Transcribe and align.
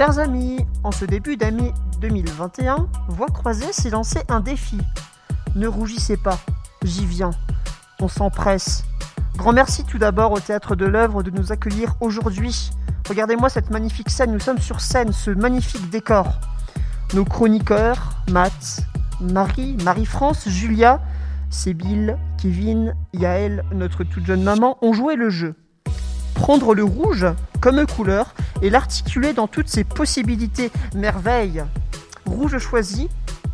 Chers 0.00 0.18
amis, 0.18 0.64
en 0.82 0.92
ce 0.92 1.04
début 1.04 1.36
d'année 1.36 1.74
2021, 2.00 2.88
Voix 3.08 3.26
croisée 3.26 3.70
s'est 3.70 3.90
lancé 3.90 4.20
un 4.30 4.40
défi. 4.40 4.78
Ne 5.56 5.66
rougissez 5.66 6.16
pas, 6.16 6.38
j'y 6.82 7.04
viens. 7.04 7.32
On 8.00 8.08
s'empresse. 8.08 8.84
Grand 9.36 9.52
merci 9.52 9.84
tout 9.84 9.98
d'abord 9.98 10.32
au 10.32 10.40
Théâtre 10.40 10.74
de 10.74 10.86
l'œuvre 10.86 11.22
de 11.22 11.30
nous 11.30 11.52
accueillir 11.52 11.96
aujourd'hui. 12.00 12.70
Regardez-moi 13.10 13.50
cette 13.50 13.68
magnifique 13.68 14.08
scène, 14.08 14.32
nous 14.32 14.40
sommes 14.40 14.60
sur 14.60 14.80
scène, 14.80 15.12
ce 15.12 15.32
magnifique 15.32 15.90
décor. 15.90 16.40
Nos 17.12 17.26
chroniqueurs, 17.26 18.14
Matt, 18.30 18.80
Marie, 19.20 19.76
Marie-France, 19.84 20.48
Julia, 20.48 21.02
Sébille, 21.50 22.16
Kevin, 22.38 22.94
Yaël, 23.12 23.64
notre 23.74 24.04
toute 24.04 24.24
jeune 24.24 24.44
maman, 24.44 24.78
ont 24.80 24.94
joué 24.94 25.14
le 25.16 25.28
jeu. 25.28 25.56
Prendre 26.40 26.74
le 26.74 26.84
rouge 26.84 27.26
comme 27.60 27.86
couleur 27.86 28.34
et 28.62 28.70
l'articuler 28.70 29.34
dans 29.34 29.46
toutes 29.46 29.68
ses 29.68 29.84
possibilités. 29.84 30.72
Merveille 30.94 31.62
Rouge 32.24 32.56
choisi, 32.56 33.10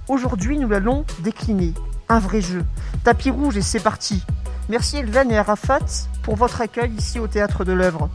aujourd'hui 0.07 0.57
nous 0.57 0.69
l'allons 0.69 1.05
décliner. 1.19 1.75
Un 2.09 2.21
vrai 2.21 2.41
jeu. 2.41 2.65
Tapis 3.03 3.31
rouge 3.31 3.57
et 3.57 3.63
c'est 3.63 3.81
parti. 3.81 4.23
Merci 4.69 4.99
Elven 4.99 5.33
et 5.33 5.37
Arafat 5.37 5.81
pour 6.23 6.37
votre 6.37 6.61
accueil 6.61 6.93
ici 6.93 7.19
au 7.19 7.27
Théâtre 7.27 7.65
de 7.65 7.73
l'œuvre. 7.73 8.09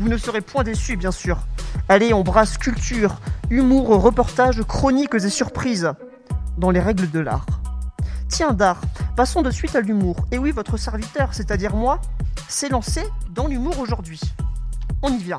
Vous 0.00 0.08
ne 0.08 0.16
serez 0.16 0.40
point 0.40 0.64
déçus, 0.64 0.96
bien 0.96 1.12
sûr. 1.12 1.40
Allez, 1.90 2.14
on 2.14 2.22
brasse 2.22 2.56
culture, 2.56 3.16
humour, 3.50 3.88
reportages, 3.88 4.62
chroniques 4.62 5.14
et 5.14 5.28
surprises 5.28 5.92
dans 6.56 6.70
les 6.70 6.80
règles 6.80 7.10
de 7.10 7.20
l'art. 7.20 7.44
Tiens, 8.32 8.54
d'art, 8.54 8.80
passons 9.14 9.42
de 9.42 9.50
suite 9.50 9.76
à 9.76 9.82
l'humour. 9.82 10.16
Et 10.30 10.38
oui, 10.38 10.52
votre 10.52 10.78
serviteur, 10.78 11.34
c'est-à-dire 11.34 11.76
moi, 11.76 12.00
s'est 12.48 12.70
lancé 12.70 13.02
dans 13.28 13.46
l'humour 13.46 13.78
aujourd'hui. 13.78 14.22
On 15.02 15.12
y 15.12 15.18
vient. 15.18 15.36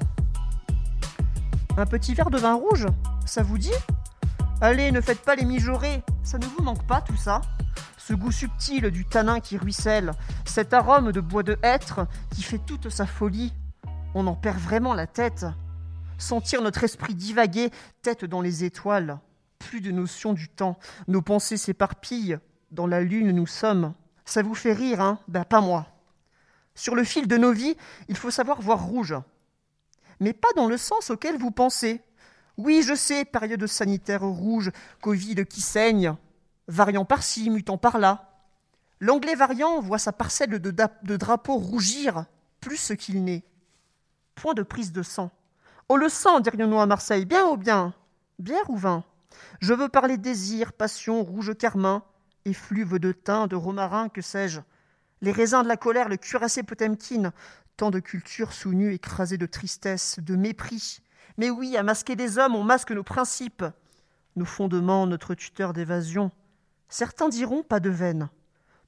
Un 1.76 1.88
petit 1.88 2.14
verre 2.14 2.30
de 2.30 2.38
vin 2.38 2.54
rouge, 2.54 2.86
ça 3.26 3.42
vous 3.42 3.58
dit? 3.58 3.74
Allez, 4.62 4.92
ne 4.92 5.02
faites 5.02 5.24
pas 5.26 5.34
les 5.34 5.44
mijaurés, 5.44 6.04
ça 6.22 6.38
ne 6.38 6.46
vous 6.46 6.62
manque 6.62 6.86
pas 6.86 7.02
tout 7.02 7.18
ça? 7.18 7.42
Ce 7.98 8.14
goût 8.14 8.32
subtil 8.32 8.92
du 8.92 9.06
tanin 9.06 9.40
qui 9.40 9.58
ruisselle, 9.58 10.12
cet 10.46 10.72
arôme 10.72 11.12
de 11.12 11.20
bois 11.20 11.42
de 11.42 11.58
hêtre 11.64 12.06
qui 12.30 12.44
fait 12.44 12.60
toute 12.60 12.90
sa 12.90 13.08
folie, 13.08 13.56
on 14.14 14.28
en 14.28 14.36
perd 14.36 14.60
vraiment 14.60 14.94
la 14.94 15.08
tête. 15.08 15.48
Sentir 16.20 16.62
notre 16.62 16.84
esprit 16.84 17.16
divaguer, 17.16 17.72
tête 18.04 18.24
dans 18.24 18.42
les 18.42 18.64
étoiles, 18.66 19.18
plus 19.58 19.82
de 19.82 19.90
notion 19.90 20.34
du 20.34 20.48
temps, 20.48 20.78
nos 21.08 21.24
pensées 21.24 21.58
s'éparpillent, 21.58 22.38
dans 22.74 22.88
la 22.88 23.02
lune 23.02 23.32
nous 23.32 23.48
sommes. 23.48 23.94
Ça 24.26 24.42
vous 24.42 24.56
fait 24.56 24.74
rire, 24.74 25.00
hein? 25.00 25.20
Ben 25.28 25.46
pas 25.46 25.62
moi. 25.62 25.88
Sur 26.76 26.96
le 26.96 27.04
fil 27.04 27.28
de 27.28 27.38
nos 27.38 27.52
vies, 27.52 27.78
il 28.08 28.18
faut 28.18 28.32
savoir 28.32 28.62
voir 28.62 28.84
rouge. 28.84 29.16
Mais 30.20 30.34
pas 30.34 30.50
dans 30.56 30.68
le 30.68 30.78
sens 30.78 31.10
auquel 31.10 31.38
vous 31.38 31.52
pensez. 31.52 32.02
Oui, 32.58 32.84
je 32.86 32.96
sais, 32.96 33.26
période 33.26 33.66
sanitaire 33.68 34.24
rouge, 34.24 34.72
Covid 35.02 35.46
qui 35.46 35.62
saigne, 35.62 36.16
variant 36.68 37.06
par-ci, 37.06 37.50
mutant 37.50 37.78
par-là. 37.78 38.30
L'anglais 39.00 39.36
variant 39.36 39.80
voit 39.82 39.98
sa 39.98 40.14
parcelle 40.14 40.60
de, 40.60 41.16
drapeau 41.18 41.56
rougir 41.58 42.26
plus 42.60 42.94
qu'il 42.98 43.24
n'est. 43.24 43.44
Point 44.36 44.54
de 44.54 44.64
prise 44.64 44.92
de 44.92 45.04
sang. 45.04 45.30
Oh, 45.90 45.98
le 45.98 46.10
sang, 46.10 46.40
dirions-nous 46.40 46.80
à 46.80 46.86
Marseille, 46.86 47.26
bien 47.26 47.46
ou 47.48 47.58
bien? 47.58 47.94
Bière 48.40 48.70
ou 48.70 48.78
vin? 48.78 49.04
Je 49.60 49.74
veux 49.74 49.90
parler 49.90 50.18
désir, 50.18 50.74
passion, 50.74 51.24
rouge 51.24 51.56
carmin, 51.58 52.04
effluve 52.46 53.00
de 53.00 53.12
thym, 53.12 53.48
de 53.48 53.56
romarin, 53.56 54.10
que 54.10 54.22
sais-je 54.22 54.62
Les 55.22 55.32
raisins 55.32 55.64
de 55.64 55.68
la 55.68 55.78
colère, 55.78 56.10
le 56.10 56.18
cuirassé 56.18 56.64
Potemkin, 56.64 57.32
tant 57.78 57.92
de 57.92 58.00
cultures 58.00 58.54
sous 58.54 58.74
nues 58.74 58.94
écrasées 58.94 59.38
de 59.38 59.46
tristesse, 59.46 60.20
de 60.20 60.36
mépris. 60.36 61.00
Mais 61.38 61.50
oui, 61.50 61.78
à 61.78 61.84
masquer 61.84 62.16
des 62.16 62.38
hommes, 62.38 62.56
on 62.56 62.64
masque 62.64 62.92
nos 62.92 63.04
principes, 63.04 63.66
nos 64.36 64.46
fondements, 64.46 65.08
notre 65.08 65.34
tuteur 65.34 65.74
d'évasion. 65.74 66.32
Certains 66.90 67.30
diront 67.30 67.64
pas 67.64 67.80
de 67.80 67.90
veine. 67.90 68.30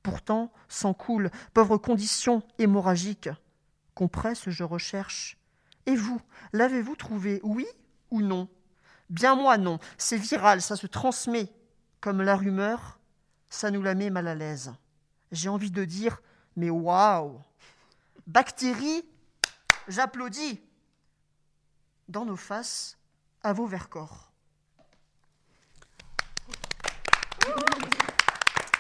Pourtant, 0.04 0.52
s'en 0.68 0.94
coule, 0.94 1.32
pauvre 1.54 1.78
condition 1.78 2.44
hémorragique. 2.60 3.30
Compresse, 3.96 4.50
je 4.50 4.64
recherche. 4.64 5.38
Et 5.88 5.96
vous, 5.96 6.22
l'avez-vous 6.54 6.96
trouvé, 6.96 7.40
oui 7.44 7.66
ou 8.12 8.22
non? 8.22 8.48
Bien 9.10 9.36
moi, 9.36 9.58
non. 9.58 9.80
C'est 9.98 10.18
viral, 10.18 10.62
ça 10.62 10.76
se 10.76 10.88
transmet. 10.88 11.52
Comme 12.02 12.22
la 12.22 12.36
rumeur, 12.36 13.00
ça 13.50 13.72
nous 13.72 13.82
la 13.82 13.96
met 13.96 14.10
mal 14.10 14.28
à 14.28 14.36
l'aise. 14.36 14.74
J'ai 15.32 15.50
envie 15.50 15.72
de 15.72 15.86
dire, 15.86 16.22
mais 16.56 16.70
waouh 16.70 17.42
Bactéries, 18.28 19.06
j'applaudis. 19.88 20.62
Dans 22.08 22.26
nos 22.26 22.36
faces, 22.36 22.98
à 23.44 23.54
vos 23.54 23.66
verres-corps. 23.66 24.32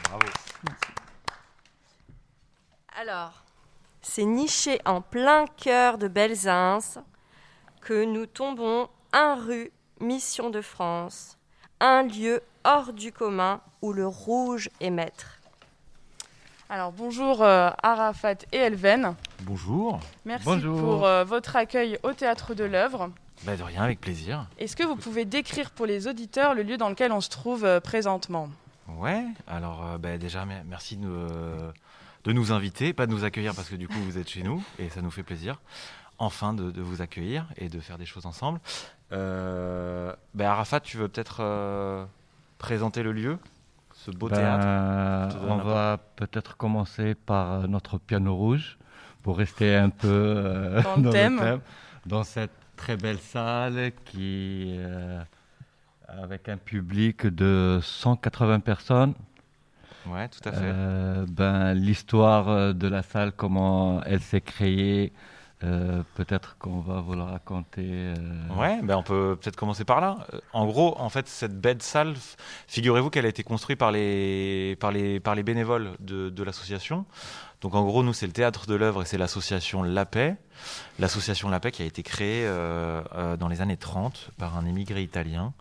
Bravo. 0.03 0.27
Alors, 2.97 3.43
c'est 4.01 4.25
niché 4.25 4.79
en 4.85 5.01
plein 5.01 5.45
cœur 5.47 5.97
de 5.97 6.07
Belzins 6.07 7.03
que 7.81 8.05
nous 8.05 8.25
tombons 8.25 8.89
un 9.11 9.35
rue 9.35 9.71
Mission 9.99 10.49
de 10.49 10.61
France, 10.61 11.37
un 11.79 12.03
lieu 12.03 12.41
hors 12.65 12.91
du 12.93 13.11
commun 13.11 13.61
où 13.81 13.93
le 13.93 14.07
rouge 14.07 14.69
est 14.81 14.89
maître. 14.89 15.39
Alors 16.67 16.91
bonjour 16.91 17.43
euh, 17.43 17.69
Arafat 17.83 18.33
et 18.51 18.57
Elven. 18.57 19.15
Bonjour. 19.41 19.99
Merci 20.25 20.45
Bonjour. 20.45 20.79
pour 20.79 21.05
euh, 21.05 21.23
votre 21.23 21.55
accueil 21.55 21.99
au 22.03 22.11
Théâtre 22.13 22.55
de 22.55 22.63
l'œuvre. 22.63 23.11
Bah, 23.43 23.55
de 23.55 23.61
rien, 23.63 23.83
avec 23.83 24.01
plaisir. 24.01 24.47
Est-ce 24.57 24.75
que 24.75 24.83
vous 24.83 24.95
pouvez 24.95 25.25
décrire 25.25 25.69
pour 25.71 25.85
les 25.85 26.07
auditeurs 26.07 26.55
le 26.55 26.63
lieu 26.63 26.77
dans 26.77 26.89
lequel 26.89 27.11
on 27.11 27.21
se 27.21 27.29
trouve 27.29 27.65
euh, 27.65 27.79
présentement? 27.79 28.49
Ouais, 28.87 29.23
alors 29.47 29.85
euh, 29.85 29.97
bah, 29.99 30.17
déjà, 30.17 30.45
mer- 30.45 30.63
merci 30.65 30.97
de 30.97 31.01
nous, 31.05 31.13
euh, 31.13 31.71
de 32.23 32.31
nous 32.33 32.51
inviter, 32.51 32.93
pas 32.93 33.05
de 33.05 33.11
nous 33.11 33.23
accueillir 33.23 33.53
parce 33.53 33.69
que 33.69 33.75
du 33.75 33.87
coup 33.87 33.99
vous 33.99 34.17
êtes 34.17 34.29
chez 34.29 34.41
nous 34.41 34.63
et 34.79 34.89
ça 34.89 35.01
nous 35.01 35.11
fait 35.11 35.23
plaisir. 35.23 35.61
Enfin 36.17 36.53
de, 36.53 36.71
de 36.71 36.81
vous 36.81 37.01
accueillir 37.01 37.45
et 37.57 37.67
de 37.69 37.79
faire 37.79 37.97
des 37.99 38.05
choses 38.05 38.25
ensemble. 38.25 38.59
Euh, 39.11 40.15
bah, 40.33 40.51
Arafat, 40.51 40.79
tu 40.79 40.97
veux 40.97 41.09
peut-être 41.09 41.37
euh, 41.41 42.05
présenter 42.57 43.03
le 43.03 43.11
lieu, 43.11 43.37
ce 43.93 44.11
beau 44.11 44.29
Ben, 44.29 44.37
théâtre 44.37 45.37
on 45.47 45.57
va 45.57 45.99
peut-être 46.15 46.57
commencer 46.57 47.15
par 47.15 47.51
euh, 47.53 47.67
notre 47.67 47.97
piano 47.97 48.35
rouge 48.35 48.77
pour 49.23 49.37
rester 49.37 49.75
un 49.75 49.89
peu 49.89 50.07
euh, 50.07 50.81
Dans 50.81 50.95
le 50.97 51.09
thème. 51.11 51.59
dans 52.05 52.23
cette 52.23 52.51
très 52.75 52.97
belle 52.97 53.19
salle 53.19 53.91
qui 54.05 54.75
euh, 54.77 55.21
avec 56.07 56.49
un 56.49 56.57
public 56.57 57.25
de 57.25 57.79
180 57.81 58.59
personnes. 58.59 59.13
Ouais, 60.05 60.27
tout 60.29 60.47
à 60.47 60.51
fait. 60.51 60.59
Euh, 60.61 61.25
ben, 61.27 61.73
l'histoire 61.73 62.75
de 62.75 62.87
la 62.87 63.01
salle, 63.01 63.31
comment 63.31 64.03
elle 64.03 64.21
s'est 64.21 64.41
créée, 64.41 65.11
euh, 65.63 66.03
peut-être 66.15 66.57
qu'on 66.59 66.79
va 66.81 66.99
vous 66.99 67.13
la 67.15 67.25
raconter. 67.25 67.83
euh, 67.87 68.13
Ouais, 68.59 68.79
ben 68.83 68.97
on 68.97 69.03
peut 69.03 69.37
peut-être 69.41 69.55
commencer 69.55 69.85
par 69.85 70.01
là. 70.01 70.17
Euh, 70.33 70.39
En 70.53 70.65
gros, 70.65 70.99
en 70.99 71.09
fait, 71.09 71.27
cette 71.27 71.59
belle 71.59 71.81
salle, 71.81 72.13
figurez-vous 72.67 73.09
qu'elle 73.09 73.25
a 73.25 73.29
été 73.29 73.41
construite 73.43 73.79
par 73.79 73.91
les, 73.91 74.75
par 74.79 74.91
les, 74.91 75.19
par 75.19 75.33
les 75.33 75.43
bénévoles 75.43 75.91
de, 76.01 76.29
de 76.29 76.43
l'association. 76.43 77.05
Donc 77.61 77.73
en 77.73 77.83
gros, 77.85 78.03
nous, 78.03 78.13
c'est 78.13 78.27
le 78.27 78.33
théâtre 78.33 78.67
de 78.67 78.75
l'œuvre 78.75 79.03
et 79.03 79.05
c'est 79.05 79.17
l'association 79.17 79.81
La 79.81 80.05
Paix. 80.05 80.35
L'association 80.99 81.49
La 81.49 81.59
Paix 81.59 81.71
qui 81.71 81.81
a 81.81 81.85
été 81.85 82.03
créée 82.03 82.45
euh, 82.45 83.37
dans 83.37 83.47
les 83.47 83.61
années 83.61 83.77
30 83.77 84.31
par 84.37 84.57
un 84.57 84.65
émigré 84.65 85.01
italien 85.01 85.53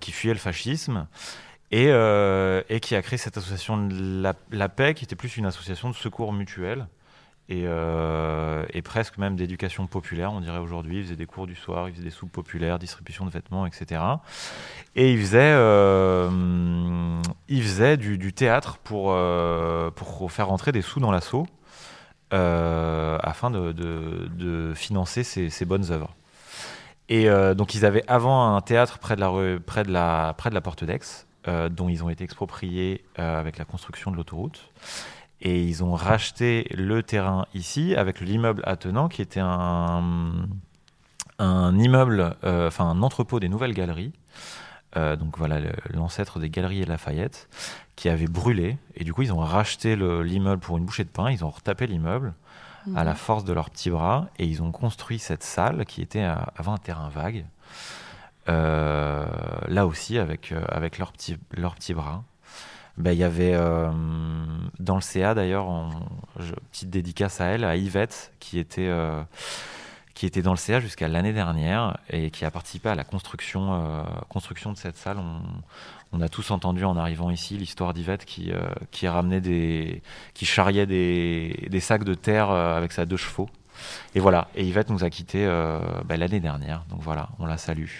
qui 0.00 0.12
fuyait 0.12 0.32
le 0.32 0.40
fascisme. 0.40 1.06
Et, 1.70 1.88
et 1.88 2.80
qui 2.80 2.94
a 2.96 3.02
créé 3.02 3.18
cette 3.18 3.36
association 3.36 3.88
La, 3.90 4.32
La 4.50 4.70
Paix, 4.70 4.94
qui 4.94 5.04
était 5.04 5.16
plus 5.16 5.36
une 5.36 5.44
association 5.44 5.90
de 5.90 5.94
secours 5.94 6.32
mutuel 6.32 6.86
et, 7.50 7.62
euh, 7.64 8.66
et 8.74 8.82
presque 8.82 9.16
même 9.16 9.34
d'éducation 9.34 9.86
populaire, 9.86 10.32
on 10.32 10.40
dirait 10.40 10.58
aujourd'hui. 10.58 10.98
Il 10.98 11.04
faisait 11.04 11.16
des 11.16 11.24
cours 11.24 11.46
du 11.46 11.54
soir, 11.54 11.88
il 11.88 11.94
faisait 11.94 12.04
des 12.04 12.10
soupes 12.10 12.30
populaires, 12.30 12.78
distribution 12.78 13.24
de 13.24 13.30
vêtements, 13.30 13.64
etc. 13.64 14.02
Et 14.96 15.12
il 15.12 15.18
faisait, 15.18 15.54
euh, 15.54 16.28
il 17.48 17.62
faisait 17.62 17.96
du, 17.96 18.32
théâtre 18.34 18.76
pour, 18.78 19.12
euh, 19.12 19.90
pour 19.90 20.30
faire 20.30 20.48
rentrer 20.48 20.72
des 20.72 20.82
sous 20.82 21.00
dans 21.00 21.10
l'assaut 21.10 21.46
afin 22.30 23.50
de, 23.50 23.72
de- 23.72 24.74
financer 24.74 25.22
ces, 25.22 25.64
bonnes 25.64 25.90
œuvres. 25.90 26.14
Et 27.08 27.26
donc 27.54 27.74
ils 27.74 27.86
avaient 27.86 28.04
avant 28.06 28.54
un 28.54 28.60
théâtre 28.60 28.98
près 28.98 29.16
de 29.16 29.20
la, 29.20 29.58
près 29.64 29.84
de 29.84 29.90
la, 29.90 30.34
près 30.36 30.50
de 30.50 30.54
la 30.54 30.60
porte 30.60 30.84
d'Aix, 30.84 31.24
dont 31.70 31.88
ils 31.88 32.04
ont 32.04 32.10
été 32.10 32.24
expropriés 32.24 33.02
avec 33.16 33.56
la 33.56 33.64
construction 33.64 34.10
de 34.10 34.16
l'autoroute. 34.16 34.70
Et 35.40 35.62
ils 35.62 35.84
ont 35.84 35.94
racheté 35.94 36.66
le 36.76 37.02
terrain 37.02 37.46
ici 37.54 37.94
avec 37.94 38.20
l'immeuble 38.20 38.62
attenant 38.66 39.08
qui 39.08 39.22
était 39.22 39.40
un, 39.40 40.02
un 41.38 41.78
immeuble, 41.78 42.34
euh, 42.44 42.66
enfin 42.68 42.86
un 42.86 43.02
entrepôt 43.02 43.38
des 43.40 43.48
nouvelles 43.48 43.74
galeries. 43.74 44.12
euh, 44.96 45.14
donc 45.16 45.38
voilà 45.38 45.60
l'ancêtre 45.94 46.40
des 46.40 46.50
Galeries 46.50 46.82
et 46.82 46.86
Lafayette, 46.86 47.48
qui 47.94 48.08
avait 48.08 48.26
brûlé. 48.26 48.78
Et 48.96 49.04
du 49.04 49.12
coup, 49.12 49.22
ils 49.22 49.32
ont 49.32 49.38
racheté 49.38 49.94
le- 49.96 50.22
l'immeuble 50.22 50.60
pour 50.60 50.76
une 50.78 50.84
bouchée 50.84 51.04
de 51.04 51.10
pain. 51.10 51.30
Ils 51.30 51.44
ont 51.44 51.50
retapé 51.50 51.86
l'immeuble 51.86 52.34
à 52.96 53.04
la 53.04 53.14
force 53.14 53.44
de 53.44 53.52
leurs 53.52 53.68
petits 53.70 53.90
bras 53.90 54.28
et 54.38 54.46
ils 54.46 54.62
ont 54.62 54.72
construit 54.72 55.18
cette 55.18 55.42
salle 55.44 55.84
qui 55.84 56.00
était 56.00 56.22
à- 56.22 56.52
avant 56.56 56.72
un 56.74 56.78
terrain 56.78 57.10
vague. 57.10 57.44
Euh, 58.48 59.26
là 59.68 59.86
aussi 59.86 60.18
avec, 60.18 60.54
avec 60.68 60.98
leurs 60.98 61.12
petits, 61.12 61.36
leurs 61.52 61.74
petits 61.74 61.92
bras. 61.94 62.24
Ben, 62.96 63.12
Il 63.12 63.18
y 63.18 63.24
avait 63.24 63.54
dans 64.80 64.94
le 64.96 65.00
CA 65.00 65.34
d'ailleurs, 65.34 65.66
petite 66.70 66.90
dédicace 66.90 67.40
à 67.40 67.46
elle, 67.46 67.64
à 67.64 67.76
Yvette, 67.76 68.32
qui 68.38 68.58
était, 68.58 68.88
euh, 68.88 69.22
qui 70.14 70.26
était 70.26 70.42
dans 70.42 70.52
le 70.52 70.56
CA 70.56 70.80
jusqu'à 70.80 71.08
l'année 71.08 71.32
dernière 71.32 71.98
et 72.10 72.30
qui 72.30 72.44
a 72.44 72.50
participé 72.50 72.88
à 72.88 72.94
la 72.94 73.04
construction, 73.04 73.74
euh, 73.74 74.02
construction 74.28 74.72
de 74.72 74.76
cette 74.76 74.96
salle. 74.96 75.18
On, 75.18 75.40
on 76.12 76.20
a 76.20 76.28
tous 76.28 76.50
entendu 76.50 76.84
en 76.84 76.96
arrivant 76.96 77.30
ici 77.30 77.56
l'histoire 77.56 77.92
d'Yvette 77.92 78.24
qui, 78.24 78.50
euh, 78.50 78.60
qui 78.90 79.06
ramenait 79.08 79.40
des, 79.40 80.02
qui 80.34 80.46
charriait 80.46 80.86
des, 80.86 81.66
des 81.70 81.80
sacs 81.80 82.04
de 82.04 82.14
terre 82.14 82.50
euh, 82.50 82.76
avec 82.76 82.92
sa 82.92 83.04
deux 83.04 83.16
chevaux. 83.16 83.48
Et 84.14 84.20
voilà, 84.20 84.48
et 84.56 84.64
Yvette 84.64 84.90
nous 84.90 85.04
a 85.04 85.10
quittés 85.10 85.44
euh, 85.46 85.80
ben, 86.04 86.18
l'année 86.18 86.40
dernière, 86.40 86.84
donc 86.90 87.00
voilà, 87.00 87.28
on 87.38 87.46
la 87.46 87.58
salue. 87.58 87.90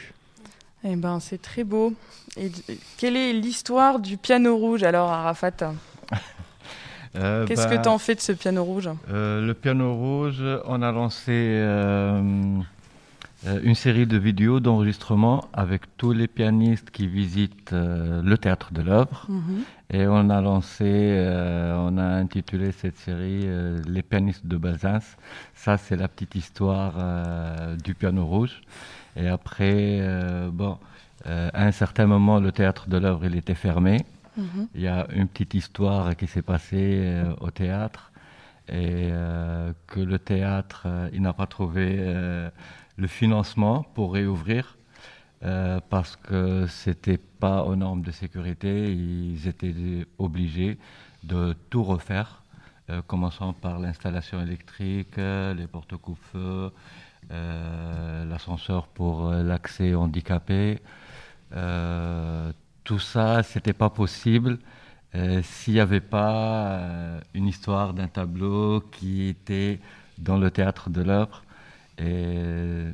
Eh 0.84 0.96
ben, 0.96 1.20
c'est 1.20 1.40
très 1.40 1.64
beau. 1.64 1.92
Et 2.36 2.50
quelle 2.96 3.16
est 3.16 3.32
l'histoire 3.32 3.98
du 3.98 4.16
piano 4.16 4.56
rouge 4.56 4.82
alors, 4.82 5.10
Arafat? 5.10 5.74
Euh, 7.16 7.46
Qu'est-ce 7.46 7.68
bah, 7.68 7.76
que 7.76 7.82
tu 7.82 7.88
en 7.88 7.98
fais 7.98 8.14
de 8.14 8.20
ce 8.20 8.32
piano 8.32 8.62
rouge 8.64 8.88
euh, 9.10 9.44
Le 9.44 9.54
piano 9.54 9.94
rouge, 9.94 10.42
on 10.66 10.82
a 10.82 10.92
lancé 10.92 11.32
euh, 11.32 12.20
une 13.62 13.74
série 13.74 14.06
de 14.06 14.18
vidéos 14.18 14.60
d'enregistrement 14.60 15.46
avec 15.52 15.82
tous 15.96 16.12
les 16.12 16.26
pianistes 16.26 16.90
qui 16.90 17.06
visitent 17.06 17.72
le 17.72 18.36
théâtre 18.36 18.72
de 18.72 18.82
l'œuvre. 18.82 19.26
Mhm. 19.28 19.62
Et 19.90 20.06
on 20.06 20.28
a 20.28 20.40
lancé, 20.42 21.14
on 21.76 21.96
a 21.96 22.04
intitulé 22.04 22.72
cette 22.72 22.98
série 22.98 23.46
Les 23.86 24.02
pianistes 24.02 24.46
de 24.46 24.56
Bazins. 24.56 24.98
Ça, 25.54 25.78
c'est 25.78 25.96
la 25.96 26.08
petite 26.08 26.34
histoire 26.34 26.94
du 27.82 27.94
piano 27.94 28.26
rouge. 28.26 28.60
Et 29.16 29.28
après, 29.28 30.02
bon, 30.52 30.76
à 31.24 31.64
un 31.64 31.72
certain 31.72 32.06
moment, 32.06 32.40
le 32.40 32.52
théâtre 32.52 32.88
de 32.88 32.98
l'œuvre, 32.98 33.24
il 33.24 33.36
était 33.36 33.54
fermé. 33.54 34.04
Il 34.74 34.80
y 34.80 34.88
a 34.88 35.06
une 35.12 35.28
petite 35.28 35.54
histoire 35.54 36.16
qui 36.16 36.26
s'est 36.26 36.42
passée 36.42 37.00
euh, 37.02 37.34
au 37.40 37.50
théâtre 37.50 38.12
et 38.68 39.08
euh, 39.10 39.72
que 39.86 40.00
le 40.00 40.18
théâtre, 40.18 40.82
euh, 40.86 41.10
il 41.12 41.22
n'a 41.22 41.32
pas 41.32 41.46
trouvé 41.46 41.96
le 42.96 43.06
financement 43.06 43.82
pour 43.94 44.14
réouvrir 44.14 44.76
parce 45.88 46.16
que 46.16 46.66
c'était 46.66 47.18
pas 47.18 47.62
aux 47.62 47.76
normes 47.76 48.02
de 48.02 48.10
sécurité. 48.10 48.92
Ils 48.92 49.46
étaient 49.46 50.04
obligés 50.18 50.78
de 51.22 51.54
tout 51.70 51.84
refaire, 51.84 52.42
commençant 53.06 53.52
par 53.52 53.78
l'installation 53.78 54.40
électrique, 54.40 55.16
les 55.16 55.66
portes 55.70 55.96
coupe-feu, 55.96 56.72
l'ascenseur 57.30 58.88
pour 58.88 59.30
l'accès 59.30 59.94
handicapé. 59.94 60.80
Euh, 62.88 62.94
tout 62.94 62.98
ça, 62.98 63.42
c'était 63.42 63.72
pas 63.74 63.90
possible 63.90 64.58
euh, 65.14 65.40
s'il 65.42 65.74
n'y 65.74 65.80
avait 65.80 66.00
pas 66.00 66.32
euh, 66.72 67.20
une 67.34 67.46
histoire 67.46 67.92
d'un 67.94 68.08
tableau 68.08 68.80
qui 68.92 69.28
était 69.28 69.78
dans 70.18 70.38
le 70.38 70.50
théâtre 70.50 70.90
de 70.90 71.02
l'œuvre. 71.02 71.42
Et 71.98 72.84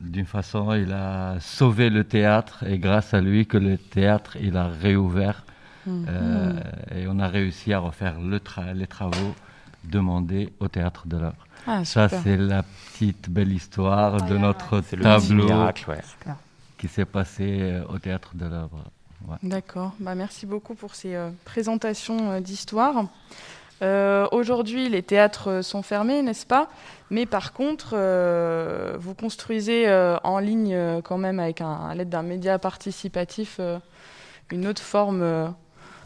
d'une 0.00 0.26
façon, 0.26 0.74
il 0.74 0.92
a 0.92 1.36
sauvé 1.40 1.90
le 1.90 2.04
théâtre 2.04 2.64
et 2.66 2.78
grâce 2.78 3.14
à 3.14 3.20
lui 3.20 3.46
que 3.46 3.56
le 3.58 3.76
théâtre, 3.78 4.36
il 4.40 4.56
a 4.56 4.68
réouvert 4.68 5.44
Mhm. 5.84 6.06
euh, 6.08 6.60
et 6.94 7.06
on 7.08 7.18
a 7.18 7.26
réussi 7.26 7.72
à 7.72 7.80
refaire 7.80 8.20
le 8.20 8.38
tra- 8.38 8.72
les 8.72 8.86
travaux 8.86 9.34
demandés 9.82 10.52
au 10.60 10.68
théâtre 10.68 11.08
de 11.08 11.16
l'œuvre. 11.16 11.44
Ah, 11.66 11.84
Ça, 11.84 12.08
c'est 12.08 12.36
la 12.36 12.62
petite 12.62 13.28
belle 13.28 13.52
histoire 13.52 14.12
de 14.12 14.16
Incroyable. 14.36 14.42
notre 14.42 14.80
C'est 14.86 14.94
le 14.96 15.02
petit 15.02 15.28
tableau 15.28 15.44
miracle, 15.46 15.90
ouais. 15.90 16.00
Qui 16.82 16.88
s'est 16.88 17.04
passé 17.04 17.60
euh, 17.60 17.84
au 17.90 17.98
théâtre 18.00 18.32
de 18.34 18.44
l'œuvre. 18.44 18.82
D'accord. 19.44 19.92
Bah, 20.00 20.16
merci 20.16 20.46
beaucoup 20.46 20.74
pour 20.74 20.96
ces 20.96 21.14
euh, 21.14 21.30
présentations 21.44 22.32
euh, 22.32 22.40
d'histoire. 22.40 23.04
Euh, 23.82 24.26
Aujourd'hui, 24.32 24.88
les 24.88 25.04
théâtres 25.04 25.62
sont 25.62 25.82
fermés, 25.82 26.22
n'est-ce 26.22 26.44
pas? 26.44 26.68
Mais 27.10 27.24
par 27.24 27.52
contre, 27.52 27.90
euh, 27.92 28.96
vous 28.98 29.14
construisez 29.14 29.88
euh, 29.88 30.16
en 30.24 30.40
ligne 30.40 30.74
euh, 30.74 31.00
quand 31.02 31.18
même 31.18 31.38
avec 31.38 31.60
un, 31.60 31.72
à 31.72 31.94
l'aide 31.94 32.08
d'un 32.08 32.22
média 32.22 32.58
participatif 32.58 33.58
euh, 33.60 33.78
une 34.50 34.66
autre 34.66 34.82
forme 34.82 35.22
euh, 35.22 35.46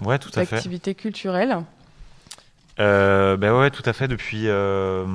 Ouais, 0.05 0.19
d'activité 0.35 0.95
culturelle. 0.95 1.63
Euh, 2.81 3.39
ben 3.39 3.59
ouais, 3.59 3.71
tout 3.71 3.83
à 3.87 3.95
fait. 3.95 4.09
Depuis, 4.09 4.43
euh, 4.49 5.07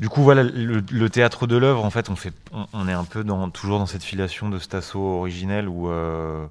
du 0.00 0.08
coup, 0.08 0.22
voilà, 0.22 0.44
le, 0.44 1.08
théâtre 1.08 1.48
de 1.48 1.56
l'œuvre, 1.56 1.84
en 1.84 1.90
fait, 1.90 2.08
on 2.08 2.14
fait, 2.14 2.32
on, 2.72 2.86
est 2.86 2.92
un 2.92 3.04
peu 3.04 3.24
toujours 3.52 3.80
dans 3.80 3.86
cette 3.86 4.04
filiation 4.04 4.48
de 4.48 4.58
Stasso 4.60 5.00
originel 5.00 5.68
où, 5.68 5.90
euh, 5.90 6.46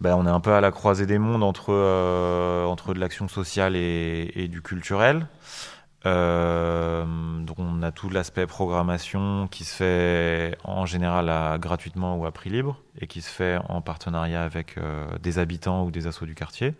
ben, 0.00 0.14
on 0.14 0.24
est 0.24 0.30
un 0.30 0.38
peu 0.38 0.52
à 0.52 0.60
la 0.60 0.70
croisée 0.70 1.06
des 1.06 1.18
mondes 1.18 1.42
entre, 1.42 1.72
euh, 1.72 2.64
entre 2.66 2.94
de 2.94 3.00
l'action 3.00 3.26
sociale 3.26 3.74
et, 3.74 4.48
du 4.48 4.62
culturel. 4.62 5.26
Euh, 6.06 7.04
donc 7.40 7.58
on 7.58 7.82
a 7.82 7.90
tout 7.92 8.08
l'aspect 8.08 8.46
programmation 8.46 9.48
qui 9.48 9.64
se 9.64 9.74
fait 9.74 10.56
en 10.64 10.86
général 10.86 11.58
gratuitement 11.58 12.16
ou 12.16 12.24
à 12.24 12.30
prix 12.30 12.48
libre 12.48 12.80
et 12.98 13.06
qui 13.06 13.20
se 13.20 13.28
fait 13.28 13.58
en 13.68 13.82
partenariat 13.82 14.42
avec 14.42 14.76
des 15.22 15.38
habitants 15.38 15.84
ou 15.84 15.90
des 15.90 16.06
assos 16.06 16.24
du 16.24 16.34
quartier. 16.34 16.74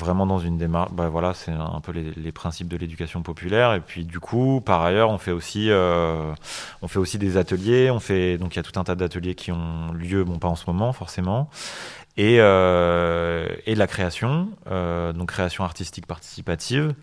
Vraiment 0.00 0.26
dans 0.26 0.38
une 0.38 0.58
démarche, 0.58 0.90
bah 0.92 1.08
voilà, 1.08 1.34
c'est 1.34 1.52
un 1.52 1.80
peu 1.80 1.92
les, 1.92 2.32
principes 2.32 2.68
de 2.68 2.76
l'éducation 2.76 3.22
populaire. 3.22 3.74
Et 3.74 3.80
puis 3.80 4.04
du 4.04 4.18
coup, 4.18 4.60
par 4.60 4.82
ailleurs, 4.82 5.10
on 5.10 5.18
fait 5.18 5.30
aussi, 5.30 5.70
euh, 5.70 6.32
on 6.82 6.88
fait 6.88 6.98
aussi 6.98 7.18
des 7.18 7.36
ateliers. 7.36 7.90
On 7.90 8.00
fait 8.00 8.38
donc 8.38 8.54
il 8.54 8.56
y 8.56 8.60
a 8.60 8.62
tout 8.62 8.78
un 8.80 8.84
tas 8.84 8.94
d'ateliers 8.94 9.34
qui 9.34 9.52
ont 9.52 9.92
lieu, 9.92 10.24
bon 10.24 10.38
pas 10.38 10.48
en 10.48 10.56
ce 10.56 10.64
moment 10.66 10.92
forcément, 10.92 11.48
et 12.16 12.36
euh, 12.40 13.46
et 13.66 13.74
de 13.74 13.78
la 13.78 13.86
création, 13.86 14.48
euh, 14.70 15.12
donc 15.12 15.28
création 15.28 15.64
artistique 15.64 16.06
participative. 16.06 16.94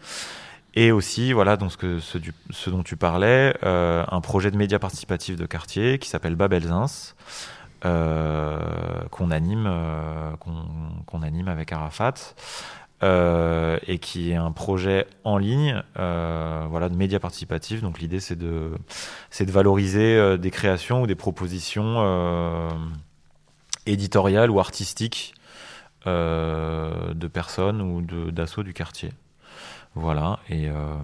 Et 0.73 0.91
aussi, 0.91 1.33
voilà, 1.33 1.57
donc 1.57 1.71
ce, 1.71 1.77
que, 1.77 1.99
ce, 1.99 2.69
dont 2.69 2.83
tu 2.83 2.97
parlais, 2.97 3.55
un 3.63 4.21
projet 4.21 4.51
de 4.51 4.57
média 4.57 4.77
participatif 4.77 5.35
de 5.35 5.47
quartier 5.47 5.97
qui 5.97 6.07
s'appelle 6.07 6.35
Babelzins, 6.35 7.15
qu'on 7.81 9.31
anime, 9.31 9.67
qu'on 10.39 11.21
anime 11.23 11.47
avec 11.47 11.71
Arafat, 11.71 12.35
euh, 13.03 13.77
et 13.85 13.99
qui 13.99 14.31
est 14.31 14.35
un 14.35 14.51
projet 14.51 15.05
en 15.23 15.37
ligne, 15.37 15.83
euh, 15.99 16.65
voilà, 16.69 16.89
de 16.89 16.95
médias 16.95 17.19
participatifs. 17.19 17.81
Donc 17.81 17.99
l'idée 17.99 18.19
c'est 18.19 18.35
de 18.35 18.71
c'est 19.29 19.45
de 19.45 19.51
valoriser 19.51 20.15
euh, 20.15 20.37
des 20.37 20.51
créations 20.51 21.03
ou 21.03 21.07
des 21.07 21.15
propositions 21.15 21.95
euh, 21.97 22.69
éditoriales 23.85 24.49
ou 24.49 24.59
artistiques 24.59 25.35
euh, 26.07 27.13
de 27.13 27.27
personnes 27.27 27.81
ou 27.81 28.01
d'assauts 28.31 28.63
du 28.63 28.73
quartier. 28.73 29.11
Voilà. 29.93 30.39
Et 30.49 30.67
euh, 30.67 30.95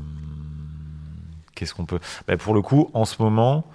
qu'est-ce 1.56 1.74
qu'on 1.74 1.86
peut 1.86 2.00
Ben, 2.28 2.38
Pour 2.38 2.54
le 2.54 2.62
coup, 2.62 2.90
en 2.94 3.06
ce 3.06 3.22
moment. 3.22 3.66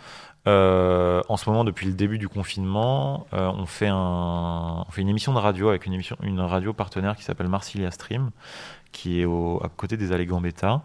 Euh, 0.49 1.21
en 1.28 1.37
ce 1.37 1.49
moment, 1.50 1.62
depuis 1.62 1.87
le 1.87 1.93
début 1.93 2.17
du 2.17 2.28
confinement, 2.28 3.26
euh, 3.35 3.50
on, 3.55 3.67
fait 3.67 3.88
un, 3.88 4.85
on 4.88 4.90
fait 4.90 5.02
une 5.02 5.11
émission 5.11 5.35
de 5.35 5.38
radio 5.38 5.69
avec 5.69 5.85
une, 5.85 5.93
émission, 5.93 6.17
une 6.23 6.40
radio 6.40 6.73
partenaire 6.73 7.17
qui 7.17 7.23
s'appelle 7.23 7.49
Marsilia 7.49 7.90
Stream, 7.90 8.31
qui 8.90 9.21
est 9.21 9.25
au, 9.26 9.61
à 9.62 9.69
côté 9.69 9.99
des 9.99 10.12
Allées 10.12 10.25
Gambetta. 10.25 10.83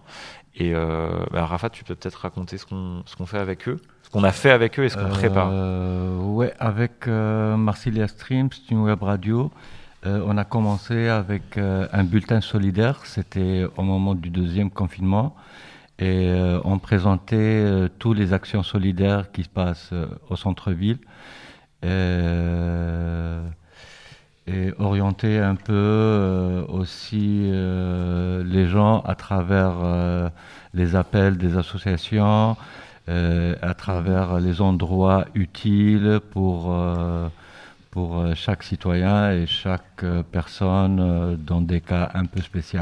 Et 0.56 0.74
euh, 0.76 1.24
bah, 1.32 1.46
Rafa, 1.46 1.70
tu 1.70 1.86
peux 1.86 1.96
peut-être 1.96 2.16
raconter 2.16 2.58
ce 2.58 2.66
qu'on 2.66 3.26
fait 3.26 3.40
avec 3.40 3.70
eux, 3.70 3.80
ce 4.04 4.10
qu'on 4.10 4.26
a 4.26 4.34
fait 4.34 4.52
avec 4.52 4.78
eux 4.80 4.84
et 4.84 4.90
ce 4.90 4.98
qu'on 4.98 5.10
prépare. 5.10 5.50
Euh, 5.52 6.18
ouais, 6.18 6.54
avec 6.60 7.08
Marsilia 7.08 8.10
Stream, 8.10 8.50
c'est 8.52 8.70
une 8.72 8.82
web 8.82 9.02
radio. 9.02 9.50
On 10.06 10.38
a 10.38 10.44
commencé 10.44 11.08
avec 11.08 11.58
un 11.58 12.04
bulletin 12.04 12.42
solidaire, 12.42 13.06
c'était 13.06 13.66
au 13.78 13.84
moment 13.84 14.14
du 14.14 14.30
deuxième 14.30 14.70
confinement. 14.70 15.34
Et 16.00 16.28
euh, 16.28 16.60
on 16.64 16.80
présentait 16.80 17.36
euh, 17.38 17.88
toutes 18.00 18.18
les 18.18 18.34
actions 18.34 18.64
solidaires 18.64 19.32
qui 19.32 19.44
se 19.44 19.50
passent 19.50 19.92
euh, 19.94 20.08
au 20.30 20.36
centre-ville. 20.36 20.98
Euh, 21.86 23.46
et 24.48 24.74
orienter 24.78 25.40
un 25.40 25.56
peu 25.56 25.74
euh, 25.74 26.66
aussi 26.68 27.50
les 28.46 28.68
gens 28.68 29.02
à 29.02 29.16
travers 29.16 30.32
les 30.74 30.96
appels 30.96 31.38
des 31.38 31.58
associations, 31.58 32.58
à 33.08 33.74
travers 33.78 34.40
les 34.42 34.60
endroits 34.60 35.26
utiles 35.34 36.20
pour, 36.32 36.76
pour 37.92 38.26
chaque 38.36 38.64
citoyen 38.64 39.32
et 39.32 39.48
chaque 39.48 40.04
personne 40.34 41.38
dans 41.38 41.62
des 41.62 41.80
cas 41.80 42.12
un 42.14 42.26
peu 42.26 42.42
spéciaux. 42.42 42.82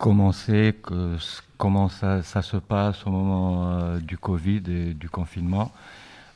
Comment 0.00 0.32
c'est 0.32 0.76
que 0.82 1.18
comment 1.58 1.90
ça, 1.90 2.22
ça 2.22 2.40
se 2.40 2.56
passe 2.56 3.06
au 3.06 3.10
moment 3.10 3.68
euh, 3.68 3.98
du 3.98 4.16
Covid 4.16 4.62
et 4.68 4.94
du 4.94 5.10
confinement. 5.10 5.70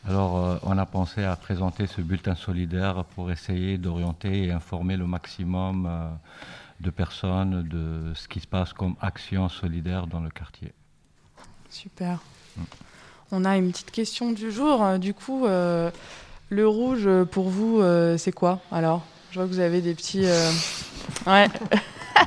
Alors, 0.06 0.37
euh, 0.37 0.56
on 0.64 0.76
a 0.76 0.85
pensé 0.85 1.25
à 1.25 1.35
présenter 1.35 1.87
ce 1.87 2.02
bulletin 2.02 2.35
solidaire 2.35 3.06
pour 3.14 3.30
essayer 3.33 3.78
d'orienter 3.78 4.44
et 4.44 4.52
informer 4.52 4.99
le 4.99 5.06
maximum 5.06 5.87
euh, 5.88 6.11
de 6.80 6.90
personnes 6.90 7.62
de 7.62 8.12
ce 8.14 8.28
qui 8.28 8.40
se 8.40 8.47
passe 8.47 8.75
comme 8.75 8.97
action 9.00 9.49
solidaire 9.49 10.06
dans 10.09 10.21
le 10.21 10.28
quartier. 10.28 10.75
Super. 11.71 12.18
On 13.33 13.47
a 13.47 13.56
une 13.56 13.71
petite 13.73 13.92
question 13.92 14.33
du 14.33 14.52
jour. 14.52 14.99
Du 14.99 15.14
coup, 15.14 15.47
euh, 15.47 15.90
le 16.50 16.68
rouge, 16.68 17.09
pour 17.30 17.49
vous, 17.49 17.80
euh, 17.80 18.18
c'est 18.18 18.33
quoi 18.33 18.61
alors? 18.71 19.02
Je 19.30 19.38
vois 19.40 19.49
que 19.49 19.54
vous 19.54 19.61
avez 19.61 19.80
des 19.80 19.94
petits. 19.94 20.26
euh, 20.26 20.50
Ouais. 21.26 21.49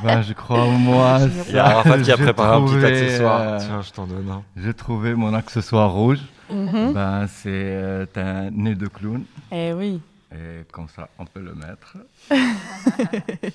Ben, 0.03 0.21
je 0.21 0.33
crois, 0.33 0.65
moi, 0.67 1.19
Il 1.47 1.55
y 1.55 1.57
a 1.57 1.65
Arafat 1.65 1.99
qui 1.99 2.11
a 2.11 2.17
préparé 2.17 2.55
un 2.57 2.61
petit 2.61 2.71
trouvé, 2.73 2.85
accessoire. 2.87 3.41
euh, 3.41 3.57
Tiens, 3.59 3.81
je 3.81 3.91
t'en 3.91 4.05
donne 4.05 4.29
un. 4.29 4.43
J'ai 4.55 4.73
trouvé 4.73 5.15
mon 5.15 5.33
accessoire 5.33 5.91
rouge. 5.91 6.19
Ben, 6.49 7.27
c'est 7.27 7.49
euh, 7.53 8.05
un 8.15 8.51
nez 8.51 8.75
de 8.75 8.87
clown. 8.87 9.23
Eh 9.51 9.73
oui, 9.73 9.99
Et 10.31 10.63
comme 10.71 10.87
ça, 10.89 11.09
on 11.17 11.25
peut 11.25 11.41
le 11.41 11.53
mettre. 11.55 11.97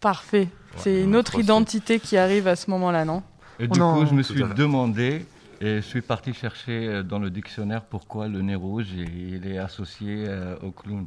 parfait. 0.00 0.48
C'est 0.76 1.02
une 1.02 1.16
autre 1.16 1.38
identité 1.38 1.98
qui 2.00 2.16
arrive 2.16 2.46
à 2.46 2.56
ce 2.56 2.70
moment-là, 2.70 3.04
non? 3.04 3.22
Et 3.58 3.66
du 3.68 3.78
non. 3.78 3.94
coup, 3.94 4.06
je 4.06 4.14
me 4.14 4.22
suis 4.22 4.42
demandé 4.56 5.26
et 5.60 5.76
je 5.76 5.80
suis 5.86 6.00
parti 6.00 6.32
chercher 6.32 6.88
euh, 6.88 7.02
dans 7.02 7.18
le 7.18 7.28
dictionnaire 7.30 7.82
pourquoi 7.82 8.28
le 8.28 8.40
nez 8.40 8.54
rouge 8.54 8.86
il 8.96 9.46
est 9.46 9.58
associé 9.58 10.24
euh, 10.26 10.56
au 10.62 10.70
clown. 10.70 11.06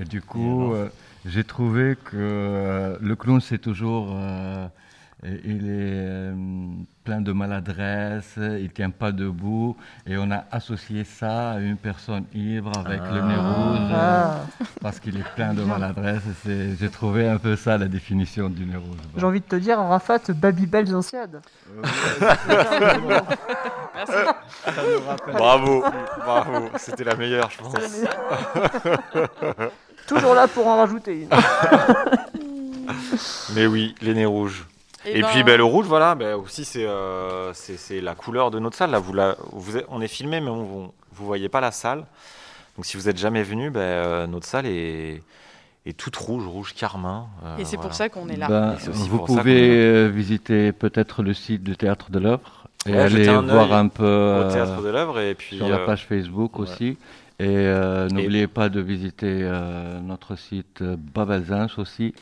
Et 0.00 0.04
du 0.04 0.22
coup, 0.22 0.72
euh, 0.72 0.88
j'ai 1.26 1.44
trouvé 1.44 1.96
que 2.04 2.16
euh, 2.16 2.96
le 3.00 3.16
clown, 3.16 3.40
c'est 3.40 3.58
toujours. 3.58 4.08
euh, 4.16 4.66
il 5.22 5.66
est 5.66 5.68
euh, 5.68 6.34
plein 7.04 7.20
de 7.20 7.30
maladresse, 7.32 8.38
il 8.38 8.70
tient 8.72 8.88
pas 8.88 9.12
debout, 9.12 9.76
et 10.06 10.16
on 10.16 10.30
a 10.30 10.44
associé 10.50 11.04
ça 11.04 11.50
à 11.52 11.58
une 11.58 11.76
personne 11.76 12.24
ivre 12.32 12.72
avec 12.78 13.02
le 13.12 13.20
nez 13.20 13.36
rouge, 13.36 13.90
euh, 13.92 13.94
Ah, 13.94 14.40
parce 14.80 14.98
qu'il 14.98 15.18
est 15.18 15.34
plein 15.34 15.52
de 15.52 15.62
maladresse. 15.62 16.22
J'ai 16.46 16.88
trouvé 16.88 17.28
un 17.28 17.36
peu 17.36 17.54
ça 17.54 17.76
la 17.76 17.86
définition 17.88 18.48
du 18.48 18.64
nez 18.64 18.76
rouge. 18.76 18.96
J'ai 19.14 19.26
envie 19.26 19.40
de 19.40 19.44
te 19.44 19.56
dire, 19.56 19.78
Arafat, 19.78 20.20
Babybel 20.34 20.94
Anciade. 20.96 21.42
Bravo, 25.32 25.84
bravo. 26.24 26.70
C'était 26.76 27.04
la 27.04 27.14
meilleure, 27.16 27.50
je 27.50 27.58
pense. 27.58 27.74
Toujours 30.14 30.34
là 30.34 30.46
pour 30.48 30.66
en 30.66 30.76
rajouter 30.76 31.22
une. 31.22 31.28
Mais 33.54 33.66
oui, 33.66 33.94
les 34.02 34.14
nez 34.14 34.26
rouges. 34.26 34.66
Eh 35.06 35.18
Et 35.18 35.22
ben, 35.22 35.28
puis 35.28 35.42
ben, 35.44 35.56
le 35.56 35.64
rouge, 35.64 35.86
voilà, 35.86 36.14
ben, 36.14 36.34
aussi 36.34 36.64
c'est 36.64 36.84
euh, 36.84 37.52
c'est- 37.54 38.00
la 38.00 38.14
couleur 38.14 38.50
de 38.50 38.58
notre 38.58 38.76
salle. 38.76 38.90
Là, 38.90 38.98
vous 38.98 39.12
la, 39.14 39.36
vous 39.52 39.76
êtes- 39.78 39.86
on 39.88 40.00
est 40.02 40.08
filmé, 40.08 40.40
mais 40.40 40.50
on, 40.50 40.92
vous, 41.12 41.26
voyez 41.26 41.48
pas 41.48 41.60
la 41.60 41.70
salle. 41.70 42.04
Donc 42.76 42.84
si 42.86 42.96
vous 42.96 43.08
êtes 43.08 43.16
jamais 43.16 43.42
venu, 43.42 43.70
ben, 43.70 43.80
euh, 43.80 44.26
notre 44.26 44.46
salle 44.46 44.66
est, 44.66 45.22
est 45.86 45.96
toute 45.96 46.16
rouge, 46.16 46.46
rouge 46.46 46.74
carmin. 46.74 47.26
euh, 47.44 47.56
Et 47.58 47.64
c'est 47.64 47.78
pour 47.78 47.94
ça 47.94 48.08
qu'on 48.08 48.28
est 48.28 48.36
là. 48.36 48.48
Ben, 48.48 48.76
vous 48.90 49.18
pouvez 49.20 50.08
visiter 50.10 50.72
peut-être 50.72 51.22
le 51.22 51.32
site 51.34 51.62
du 51.62 51.76
Théâtre 51.76 52.10
de 52.10 52.18
l'œuvre 52.18 52.66
et 52.86 52.92
Ouais, 52.92 52.98
aller 52.98 53.28
un 53.28 53.42
voir 53.42 53.72
un 53.72 53.88
peu 53.88 54.44
Au 54.46 54.50
théâtre 54.52 54.82
de 54.82 54.88
l'œuvre 54.88 55.20
et 55.20 55.34
puis 55.34 55.56
sur 55.56 55.68
la 55.68 55.78
page 55.78 56.06
Facebook 56.06 56.58
ouais. 56.58 56.62
aussi. 56.62 56.98
Et 57.40 57.46
euh, 57.46 58.06
n'oubliez 58.10 58.46
pas 58.46 58.68
de 58.68 58.82
visiter 58.82 59.40
euh, 59.44 59.98
notre 60.00 60.36
site 60.36 60.82
euh, 60.82 60.96
Babelzins 60.98 61.68
aussi. 61.78 62.14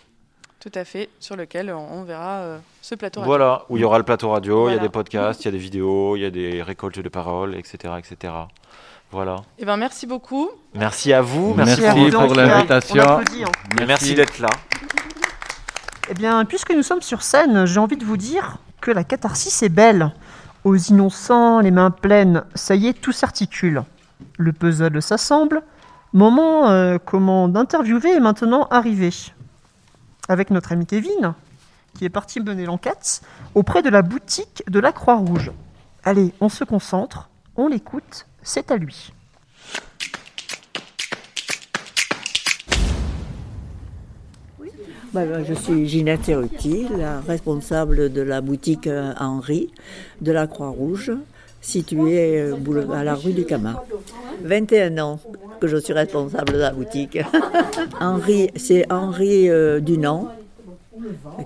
Tout 0.60 0.70
à 0.76 0.84
fait, 0.84 1.08
sur 1.18 1.34
lequel 1.34 1.72
on 1.72 1.88
on 1.90 2.04
verra 2.04 2.36
euh, 2.36 2.58
ce 2.82 2.94
plateau. 2.94 3.18
radio. 3.22 3.28
voilà 3.28 3.64
où 3.68 3.76
il 3.76 3.80
y 3.80 3.84
aura 3.84 3.98
le 3.98 4.04
plateau 4.04 4.30
radio, 4.30 4.68
il 4.68 4.76
y 4.76 4.78
a 4.78 4.80
des 4.80 4.88
podcasts, 4.88 5.42
il 5.42 5.46
y 5.46 5.48
a 5.48 5.50
des 5.50 5.58
vidéos, 5.58 6.14
il 6.14 6.20
y 6.20 6.24
a 6.24 6.30
des 6.30 6.62
récoltes 6.62 7.00
de 7.00 7.08
paroles, 7.08 7.56
etc., 7.56 7.94
etc. 7.98 8.32
Voilà. 9.10 9.42
Eh 9.58 9.64
ben, 9.64 9.76
merci 9.76 10.06
beaucoup. 10.06 10.50
Merci 10.74 11.12
à 11.12 11.20
vous, 11.20 11.52
Merci 11.54 11.80
merci, 11.80 12.00
à 12.00 12.04
vous, 12.04 12.26
pour 12.26 12.34
l'invitation. 12.36 13.02
Hein. 13.02 13.24
Et 13.80 13.86
merci 13.86 14.14
d'être 14.14 14.38
là. 14.38 14.50
Eh 16.10 16.14
bien, 16.14 16.44
puisque 16.44 16.70
nous 16.70 16.84
sommes 16.84 17.02
sur 17.02 17.22
scène, 17.22 17.66
j'ai 17.66 17.80
envie 17.80 17.96
de 17.96 18.04
vous 18.04 18.16
dire 18.16 18.58
que 18.80 18.92
la 18.92 19.02
catharsis 19.02 19.64
est 19.64 19.68
belle. 19.68 20.12
Aux 20.62 20.76
innocents, 20.76 21.58
les 21.58 21.72
mains 21.72 21.90
pleines, 21.90 22.44
ça 22.54 22.76
y 22.76 22.86
est, 22.86 22.92
tout 22.92 23.10
s'articule. 23.10 23.82
Le 24.38 24.52
puzzle 24.52 25.02
s'assemble. 25.02 25.62
Moment 26.12 26.70
euh, 26.70 26.96
comment 27.04 27.48
d'interviewer 27.48 28.12
est 28.14 28.20
maintenant 28.20 28.68
arrivé. 28.70 29.10
Avec 30.28 30.50
notre 30.50 30.72
ami 30.72 30.86
Kevin, 30.86 31.34
qui 31.94 32.04
est 32.04 32.10
parti 32.10 32.40
mener 32.40 32.64
l'enquête 32.64 33.20
auprès 33.54 33.82
de 33.82 33.90
la 33.90 34.02
boutique 34.02 34.62
de 34.68 34.78
la 34.78 34.92
Croix-Rouge. 34.92 35.50
Allez, 36.04 36.32
on 36.40 36.48
se 36.48 36.62
concentre, 36.62 37.28
on 37.56 37.66
l'écoute, 37.66 38.26
c'est 38.42 38.70
à 38.70 38.76
lui. 38.76 39.12
Bah, 45.12 45.24
bah, 45.24 45.42
je 45.42 45.54
suis 45.54 45.88
Ginette 45.88 46.30
responsable 47.26 48.12
de 48.12 48.20
la 48.20 48.40
boutique 48.40 48.86
euh, 48.86 49.14
Henri 49.18 49.72
de 50.20 50.30
la 50.30 50.46
Croix-Rouge, 50.46 51.12
située 51.60 52.40
euh, 52.40 52.92
à 52.92 53.04
la 53.04 53.14
rue 53.14 53.32
du 53.32 53.44
Camas. 53.44 53.82
21 54.42 54.98
ans 54.98 55.20
que 55.60 55.66
je 55.66 55.76
suis 55.76 55.92
responsable 55.92 56.52
de 56.52 56.58
la 56.58 56.70
boutique. 56.72 57.18
Henri, 58.00 58.50
c'est 58.56 58.90
Henri 58.92 59.48
euh, 59.50 59.80
Dunant 59.80 60.28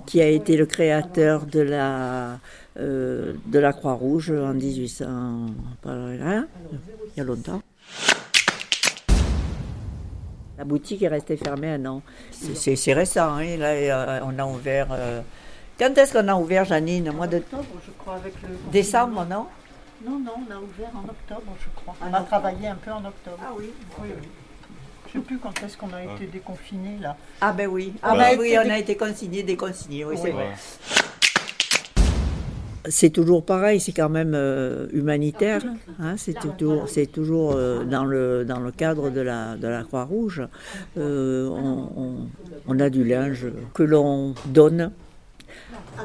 qui 0.07 0.21
a 0.21 0.28
été 0.28 0.57
le 0.57 0.66
créateur 0.66 1.45
de 1.47 1.61
la, 1.61 2.38
euh, 2.78 3.35
de 3.47 3.59
la 3.59 3.73
Croix-Rouge 3.73 4.31
en 4.31 4.54
1800, 4.54 5.04
par 5.83 5.95
là, 5.95 6.45
il 6.73 7.19
y 7.19 7.21
a 7.21 7.25
longtemps. 7.25 7.61
La 10.59 10.64
boutique 10.64 11.02
est 11.02 11.09
restée 11.09 11.37
fermée 11.37 11.71
un 11.71 11.87
an. 11.87 12.02
C'est- 12.31 12.92
récent, 12.92 13.35
hein, 13.35 13.57
là, 13.57 13.69
euh, 13.69 14.21
on 14.25 14.38
a 14.38 14.47
ouvert. 14.47 14.88
euh, 14.92 15.21
Quand 15.78 15.97
est-ce 15.97 16.12
qu'on 16.12 16.28
a 16.28 16.35
ouvert, 16.35 16.64
Janine? 16.64 17.11
Mois 17.12 17.26
de 17.26 17.42
je 17.52 17.90
crois, 17.99 18.14
avec 18.14 18.35
le... 18.42 18.49
décembre, 18.71 19.26
non? 19.28 19.47
Non, 20.04 20.18
non, 20.18 20.32
on 20.49 20.50
a 20.52 20.56
ouvert 20.59 20.90
en 20.94 21.04
octobre, 21.09 21.52
je 21.61 21.68
crois. 21.76 21.94
On 22.04 22.12
a 22.12 22.21
travaillé 22.23 22.66
un 22.68 22.75
peu 22.75 22.90
en 22.90 23.04
octobre. 23.04 23.38
Ah 23.40 23.52
oui 23.56 23.66
Oui, 24.00 24.09
oui. 24.21 24.28
Je 25.12 25.18
ne 25.18 25.23
sais 25.23 25.26
plus 25.26 25.38
quand 25.38 25.62
est-ce 25.62 25.76
qu'on 25.76 25.92
a 25.92 26.02
été 26.02 26.26
déconfiné, 26.26 26.97
là. 27.00 27.16
Ah 27.40 27.52
ben 27.52 27.68
oui. 27.68 27.92
Ah 28.02 28.12
On 28.14 28.16
ben 28.16 28.23
a 28.25 28.35
oui, 28.40 28.49
été 28.49 28.59
on 28.59 28.71
a 28.71 28.78
été 28.78 28.97
consigné, 28.97 29.42
déconsigné, 29.42 30.04
oui, 30.04 30.16
c'est 30.21 30.30
vrai. 30.30 30.49
C'est 32.88 33.11
toujours 33.11 33.44
pareil, 33.44 33.78
c'est 33.78 33.92
quand 33.92 34.09
même 34.09 34.32
euh, 34.35 34.88
humanitaire. 34.92 35.62
hein, 36.00 36.16
c'est 36.16 36.35
toujours, 36.59 36.88
c'est 36.88 37.06
toujours 37.06 37.52
euh, 37.54 37.85
dans, 37.85 38.04
le, 38.04 38.44
dans 38.44 38.59
le 38.59 38.73
cadre 38.73 39.09
de 39.09 39.21
la, 39.21 39.56
de 39.56 39.68
la 39.68 39.85
Croix-Rouge. 39.85 40.42
Euh, 40.99 41.47
on, 41.49 41.90
on- 41.97 42.28
on 42.66 42.80
a 42.80 42.90
du 42.90 43.04
linge 43.04 43.47
que 43.75 43.82
l'on 43.85 44.35
donne 44.47 44.90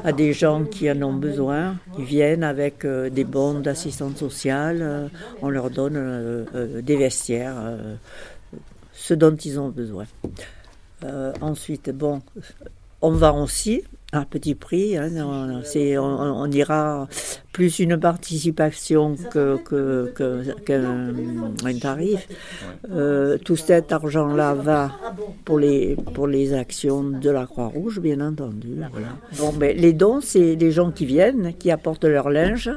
à 0.04 0.12
des 0.12 0.32
gens 0.32 0.64
qui 0.64 0.90
en 0.90 1.02
ont 1.02 1.12
besoin. 1.12 1.76
Ils 1.98 2.04
viennent 2.04 2.44
avec 2.44 2.84
euh, 2.84 3.10
des 3.10 3.24
bons 3.24 3.60
d'assistance 3.60 4.16
sociale. 4.16 4.78
euh, 4.82 5.08
on 5.42 5.50
leur 5.50 5.70
donne 5.70 5.96
euh, 5.96 6.82
des 6.82 6.96
vestiaires, 6.96 7.56
ce 8.92 9.14
dont 9.14 9.34
ils 9.36 9.58
ont 9.58 9.68
besoin. 9.68 10.06
Ensuite, 11.40 11.90
bon, 11.90 12.22
on 13.02 13.12
vend 13.12 13.44
aussi 13.44 13.84
à 14.12 14.24
petit 14.24 14.54
prix. 14.54 14.96
hein, 14.96 15.10
on, 15.18 15.60
c'est- 15.64 15.98
on, 15.98 16.04
on 16.04 16.50
ira 16.50 17.06
plus 17.52 17.78
une 17.78 17.98
participation 17.98 19.16
que, 19.30 19.56
que, 19.58 20.10
que- 20.14 20.52
qu'un 20.64 21.12
un 21.64 21.78
tarif. 21.78 22.26
Euh, 22.90 23.36
tout 23.38 23.56
cet 23.56 23.92
argent-là 23.92 24.54
va 24.54 24.92
pour 25.44 25.58
les, 25.58 25.94
pour 26.14 26.26
les 26.26 26.54
actions 26.54 27.02
de 27.04 27.28
la 27.30 27.44
Croix-Rouge, 27.46 28.00
bien 28.00 28.20
entendu. 28.20 28.76
Voilà. 28.90 29.08
Bon, 29.38 29.52
ben, 29.52 29.76
les 29.76 29.92
dons, 29.92 30.20
c'est 30.22 30.54
les 30.54 30.70
gens 30.72 30.90
qui 30.90 31.04
viennent, 31.04 31.52
qui 31.58 31.70
apportent 31.70 32.04
leur 32.04 32.30
linge. 32.30 32.70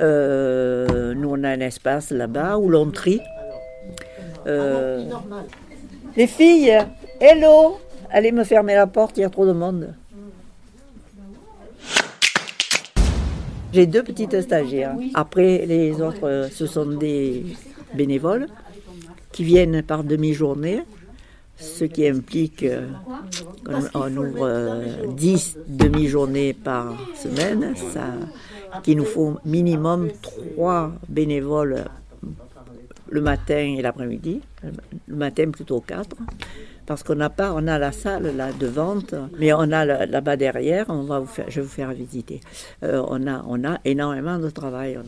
Euh, 0.00 1.14
nous, 1.14 1.30
on 1.30 1.44
a 1.44 1.48
un 1.50 1.60
espace 1.60 2.10
là-bas 2.10 2.58
où 2.58 2.68
l'on 2.68 2.90
trie. 2.90 3.20
Euh, 4.46 5.04
les 6.16 6.26
filles, 6.26 6.76
hello 7.20 7.78
Allez 8.10 8.30
me 8.32 8.44
fermer 8.44 8.74
la 8.74 8.86
porte, 8.86 9.16
il 9.16 9.22
y 9.22 9.24
a 9.24 9.30
trop 9.30 9.46
de 9.46 9.52
monde. 9.52 9.94
J'ai 13.74 13.86
deux 13.88 14.04
petites 14.04 14.40
stagiaires. 14.40 14.94
Après, 15.14 15.66
les 15.66 16.00
autres, 16.00 16.28
euh, 16.28 16.48
ce 16.48 16.64
sont 16.64 16.86
des 16.86 17.44
bénévoles 17.92 18.46
qui 19.32 19.42
viennent 19.42 19.82
par 19.82 20.04
demi-journée, 20.04 20.82
ce 21.56 21.84
qui 21.84 22.06
implique 22.06 22.62
euh, 22.62 22.86
qu'on 23.64 23.82
on 24.00 24.16
ouvre 24.16 24.46
euh, 24.46 25.06
10 25.08 25.58
demi-journées 25.66 26.52
par 26.52 26.96
semaine, 27.16 27.74
ça, 27.92 28.14
qu'il 28.84 28.96
nous 28.98 29.04
faut 29.04 29.38
minimum 29.44 30.08
trois 30.22 30.92
bénévoles 31.08 31.86
le 33.10 33.20
matin 33.20 33.74
et 33.76 33.82
l'après-midi, 33.82 34.40
le 35.08 35.16
matin 35.16 35.50
plutôt 35.50 35.80
quatre, 35.80 36.14
parce 36.86 37.02
qu'on 37.02 37.14
n'a 37.14 37.30
pas, 37.30 37.52
on 37.54 37.66
a 37.66 37.78
la 37.78 37.92
salle 37.92 38.36
là 38.36 38.52
de 38.52 38.66
vente, 38.66 39.14
mais 39.38 39.52
on 39.52 39.70
a 39.72 39.84
là-bas 39.84 40.36
derrière, 40.36 40.86
on 40.88 41.04
va 41.04 41.20
vous 41.20 41.26
faire, 41.26 41.46
je 41.48 41.60
vais 41.60 41.66
vous 41.66 41.72
faire 41.72 41.92
visiter. 41.92 42.40
Euh, 42.82 43.02
on 43.08 43.26
a, 43.26 43.44
on 43.46 43.64
a 43.64 43.78
énormément 43.84 44.38
de 44.38 44.50
travail. 44.50 44.98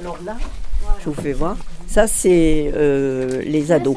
Alors 0.00 0.18
là, 0.24 0.36
je 1.00 1.04
vous 1.10 1.14
fais 1.14 1.32
voir. 1.32 1.56
Ça, 1.86 2.06
c'est 2.06 2.72
euh, 2.74 3.42
les 3.42 3.70
ados. 3.72 3.96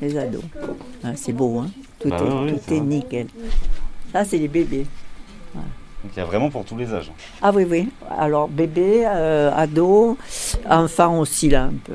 Les 0.00 0.16
ados. 0.18 0.42
Ah, 1.04 1.12
c'est 1.14 1.32
beau, 1.32 1.58
hein 1.58 1.70
Tout, 1.98 2.08
Bah 2.10 2.16
est, 2.18 2.22
ouais, 2.52 2.58
tout 2.58 2.74
est 2.74 2.80
nickel. 2.80 3.26
Ça, 4.12 4.24
c'est 4.24 4.38
les 4.38 4.48
bébés. 4.48 4.86
Donc 6.08 6.16
il 6.16 6.20
y 6.20 6.22
a 6.22 6.26
vraiment 6.26 6.48
pour 6.48 6.64
tous 6.64 6.78
les 6.78 6.94
âges. 6.94 7.12
Ah 7.42 7.50
oui, 7.54 7.66
oui. 7.68 7.90
Alors, 8.18 8.48
bébé, 8.48 9.04
euh, 9.06 9.52
ado, 9.54 10.16
enfant 10.66 11.18
aussi, 11.18 11.50
là, 11.50 11.64
un 11.64 11.74
peu. 11.84 11.92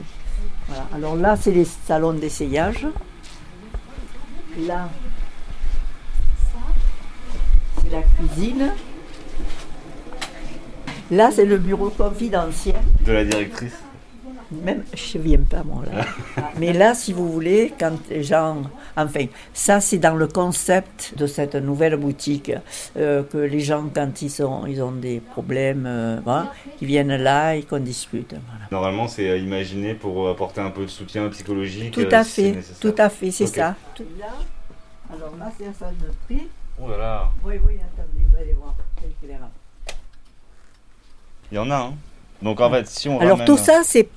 Voilà. 0.67 0.85
Alors 0.93 1.15
là, 1.15 1.35
c'est 1.35 1.49
les 1.49 1.65
salons 1.65 2.13
d'essayage. 2.13 2.85
Là, 4.67 4.87
c'est 7.81 7.91
la 7.91 8.03
cuisine. 8.03 8.71
Là, 11.09 11.31
c'est 11.31 11.45
le 11.45 11.57
bureau 11.57 11.89
confidentiel. 11.89 12.75
De 13.03 13.13
la 13.13 13.25
directrice. 13.25 13.82
Même, 14.63 14.83
je 14.95 15.17
ne 15.17 15.23
viens 15.23 15.39
pas, 15.39 15.63
moi, 15.63 15.83
là. 15.91 16.05
Mais 16.59 16.73
là, 16.73 16.93
si 16.93 17.13
vous 17.13 17.31
voulez, 17.31 17.73
quand 17.79 17.97
les 18.09 18.23
gens... 18.23 18.61
Enfin, 18.95 19.25
ça, 19.53 19.81
c'est 19.81 19.97
dans 19.97 20.15
le 20.15 20.27
concept 20.27 21.13
de 21.17 21.25
cette 21.27 21.55
nouvelle 21.55 21.95
boutique, 21.95 22.51
euh, 22.97 23.23
que 23.23 23.37
les 23.37 23.59
gens, 23.59 23.89
quand 23.93 24.21
ils, 24.21 24.29
sont, 24.29 24.65
ils 24.67 24.81
ont 24.81 24.91
des 24.91 25.19
problèmes, 25.19 25.85
euh, 25.87 26.19
voilà, 26.23 26.53
ils 26.81 26.87
viennent 26.87 27.15
là 27.15 27.55
et 27.55 27.63
qu'on 27.63 27.79
discute. 27.79 28.29
voilà. 28.31 28.65
Normalement, 28.71 29.07
c'est 29.07 29.29
euh, 29.29 29.37
imaginé 29.37 29.95
pour 29.95 30.29
apporter 30.29 30.61
un 30.61 30.69
peu 30.69 30.83
de 30.83 30.87
soutien 30.89 31.27
psychologique. 31.29 31.91
Tout 31.93 32.01
euh, 32.01 32.09
à 32.11 32.23
fait, 32.23 32.55
tout 32.79 32.95
à 32.97 33.09
fait, 33.09 33.31
c'est 33.31 33.47
ça. 33.47 33.75
Tout 33.95 34.03
là, 34.19 34.27
alors 35.11 35.33
là, 35.39 35.51
c'est 35.57 35.65
la 35.65 35.73
salle 35.73 35.95
de 35.97 36.11
prix. 36.25 36.47
Oh 36.81 36.89
là 36.89 36.97
là, 36.97 37.31
Oui, 37.45 37.55
oui, 37.65 37.73
attendez, 37.75 38.25
vous 38.31 38.37
allez 38.37 38.53
voir. 38.53 38.75
il 41.51 41.55
y 41.55 41.59
en 41.59 41.69
a, 41.69 41.75
hein. 41.75 41.93
Donc 42.41 42.59
en 42.59 42.69
fait, 42.69 42.87
si 42.87 43.07
on 43.09 43.19
Alors 43.19 43.37
ramène- 43.37 43.45
tout 43.45 43.57
ça, 43.57 43.81
c'est, 43.83 44.09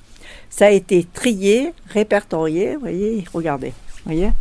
ça 0.51 0.67
a 0.67 0.71
été 0.71 1.05
trié, 1.05 1.73
répertorié, 1.91 2.75
vous 2.75 2.81
voyez, 2.81 3.25
regardez, 3.33 3.71
vous 3.71 4.13
voyez. 4.13 4.33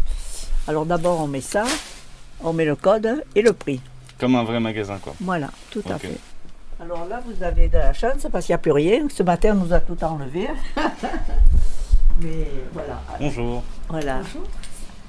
Alors 0.68 0.86
d'abord 0.86 1.22
on 1.22 1.28
met 1.28 1.42
ça, 1.42 1.66
on 2.44 2.54
met 2.54 2.66
le 2.66 2.76
code 2.76 3.24
et 3.36 3.42
le 3.42 3.54
prix. 3.54 3.82
Comme 4.18 4.36
un 4.36 4.44
vrai 4.44 4.60
magasin, 4.60 4.98
quoi. 5.02 5.14
Voilà, 5.20 5.50
tout 5.70 5.84
à 5.90 5.98
fait. 5.98 6.18
Alors 6.80 7.06
là, 7.06 7.22
vous 7.26 7.42
avez 7.44 7.68
de 7.70 7.78
la 7.78 7.94
chance 7.94 8.28
parce 8.32 8.46
qu'il 8.46 8.54
n'y 8.54 8.56
a 8.56 8.60
plus 8.60 8.72
rien. 8.72 9.08
Ce 9.10 9.24
matin, 9.24 9.58
on 9.58 9.66
nous 9.66 9.74
a 9.74 9.80
tout 9.80 9.98
enlevé. 10.04 10.50
Mais 12.22 12.48
voilà. 12.74 13.02
Bonjour. 13.20 13.64
Voilà. 13.90 14.22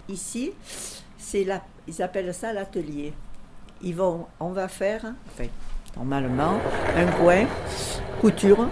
Ici, 0.08 0.52
c'est 1.18 1.44
la, 1.44 1.62
ils 1.88 2.02
appellent 2.02 2.32
ça 2.34 2.52
l'atelier. 2.52 3.12
Ils 3.82 3.94
vont, 3.94 4.26
on 4.38 4.50
va 4.50 4.68
faire, 4.68 5.02
enfin, 5.28 5.48
normalement, 5.96 6.58
un 6.96 7.06
coin, 7.12 7.46
couture. 8.20 8.68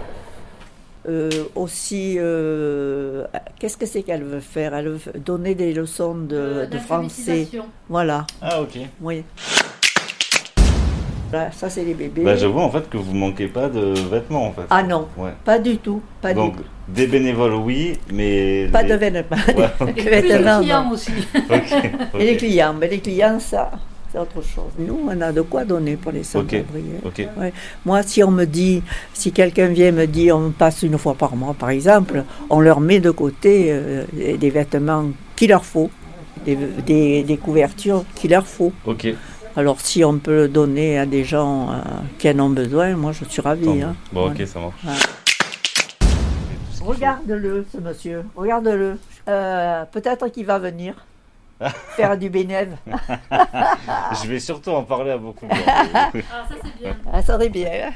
Euh, 1.07 1.29
aussi, 1.55 2.15
euh, 2.17 3.25
qu'est-ce 3.59 3.77
que 3.77 3.85
c'est 3.85 4.03
qu'elle 4.03 4.23
veut 4.23 4.39
faire? 4.39 4.73
Elle 4.73 4.89
veut 4.89 5.19
donner 5.19 5.55
des 5.55 5.73
leçons 5.73 6.15
de, 6.15 6.65
de 6.69 6.77
français. 6.77 7.47
Voilà, 7.89 8.25
Ah 8.41 8.61
ok. 8.61 8.79
oui. 9.01 9.23
Voilà, 11.31 11.51
ça 11.51 11.69
c'est 11.69 11.83
les 11.83 11.93
bébés. 11.95 12.23
Bah 12.23 12.35
j'avoue 12.35 12.59
en 12.59 12.69
fait 12.69 12.87
que 12.89 12.97
vous 12.97 13.13
manquez 13.13 13.47
pas 13.47 13.67
de 13.67 13.93
vêtements 14.09 14.47
en 14.47 14.51
fait. 14.53 14.61
ah 14.69 14.83
non, 14.83 15.07
Ouais. 15.17 15.31
pas 15.43 15.59
du 15.59 15.77
tout, 15.77 16.01
pas 16.21 16.33
Donc 16.33 16.55
du 16.57 16.61
tout. 16.61 16.67
des 16.87 17.07
bénévoles 17.07 17.55
oui, 17.55 17.97
mais 18.13 18.69
Pas 18.71 18.83
les- 18.83 18.89
de 18.89 18.95
vêtements. 18.95 19.37
Ouais, 19.57 19.69
des 19.93 20.01
ok. 20.01 20.07
vêtements, 20.07 20.61
non. 20.61 20.91
aussi. 20.91 21.11
Et 22.19 22.25
les 22.25 22.37
clients, 22.37 22.73
mais 22.79 22.87
les 22.87 22.99
clients, 22.99 23.39
ça, 23.39 23.71
c'est 24.15 24.21
autre 24.21 24.41
chose. 24.47 24.71
Nous, 24.79 24.97
on 25.07 25.21
a 25.21 25.31
de 25.31 25.41
quoi 25.41 25.65
donner 25.65 25.97
pour 25.97 26.11
les 26.13 26.23
sans-abri. 26.23 26.63
Moi, 27.85 28.03
si 28.03 28.23
on 28.23 28.31
me 28.31 28.45
dit, 28.45 28.81
si 29.13 29.31
quelqu'un 29.31 29.67
vient 29.67 29.91
me 29.91 30.05
dire, 30.07 30.37
on 30.37 30.51
passe 30.51 30.83
une 30.83 30.97
fois 30.97 31.15
par 31.15 31.35
mois, 31.35 31.53
par 31.53 31.69
exemple, 31.69 32.23
on 32.49 32.61
leur 32.61 32.79
met 32.79 32.99
de 33.01 33.11
côté 33.11 33.67
euh, 33.69 34.05
des 34.13 34.49
vêtements 34.49 35.05
qu'il 35.35 35.49
leur 35.49 35.65
faut, 35.65 35.89
des, 36.45 36.55
des- 36.85 37.23
des 37.23 37.37
couvertures 37.37 38.05
qu'il 38.15 38.31
leur 38.31 38.47
faut. 38.47 38.71
Ok. 38.85 39.07
Alors, 39.57 39.79
si 39.81 40.03
on 40.03 40.17
peut 40.17 40.35
le 40.43 40.47
donner 40.49 40.97
à 40.99 41.05
des 41.05 41.23
gens 41.23 41.71
euh, 41.71 41.75
qui 42.17 42.29
en 42.29 42.39
ont 42.39 42.49
besoin, 42.49 42.95
moi, 42.95 43.11
je 43.11 43.25
suis 43.25 43.41
ravie. 43.41 43.81
hein. 43.81 43.95
Bon 44.13 44.27
Voilà. 44.27 44.35
ok 44.41 44.47
ça 44.47 44.59
marche. 44.59 44.75
Regarde-le, 46.81 47.65
ce 47.73 47.77
monsieur. 47.79 48.23
Regarde-le. 48.35 48.97
Euh, 49.27 49.83
Peut-être 49.91 50.27
qu'il 50.27 50.45
va 50.45 50.59
venir 50.59 50.93
faire 51.95 52.17
du 52.17 52.29
bénéfice. 52.29 52.73
Je 54.23 54.27
vais 54.27 54.39
surtout 54.39 54.71
en 54.71 54.83
parler 54.83 55.11
à 55.11 55.17
beaucoup 55.17 55.45
de 55.45 55.53
gens. 55.53 55.61
Ah, 57.11 57.21
ça 57.21 57.33
serait 57.33 57.49
bien. 57.49 57.91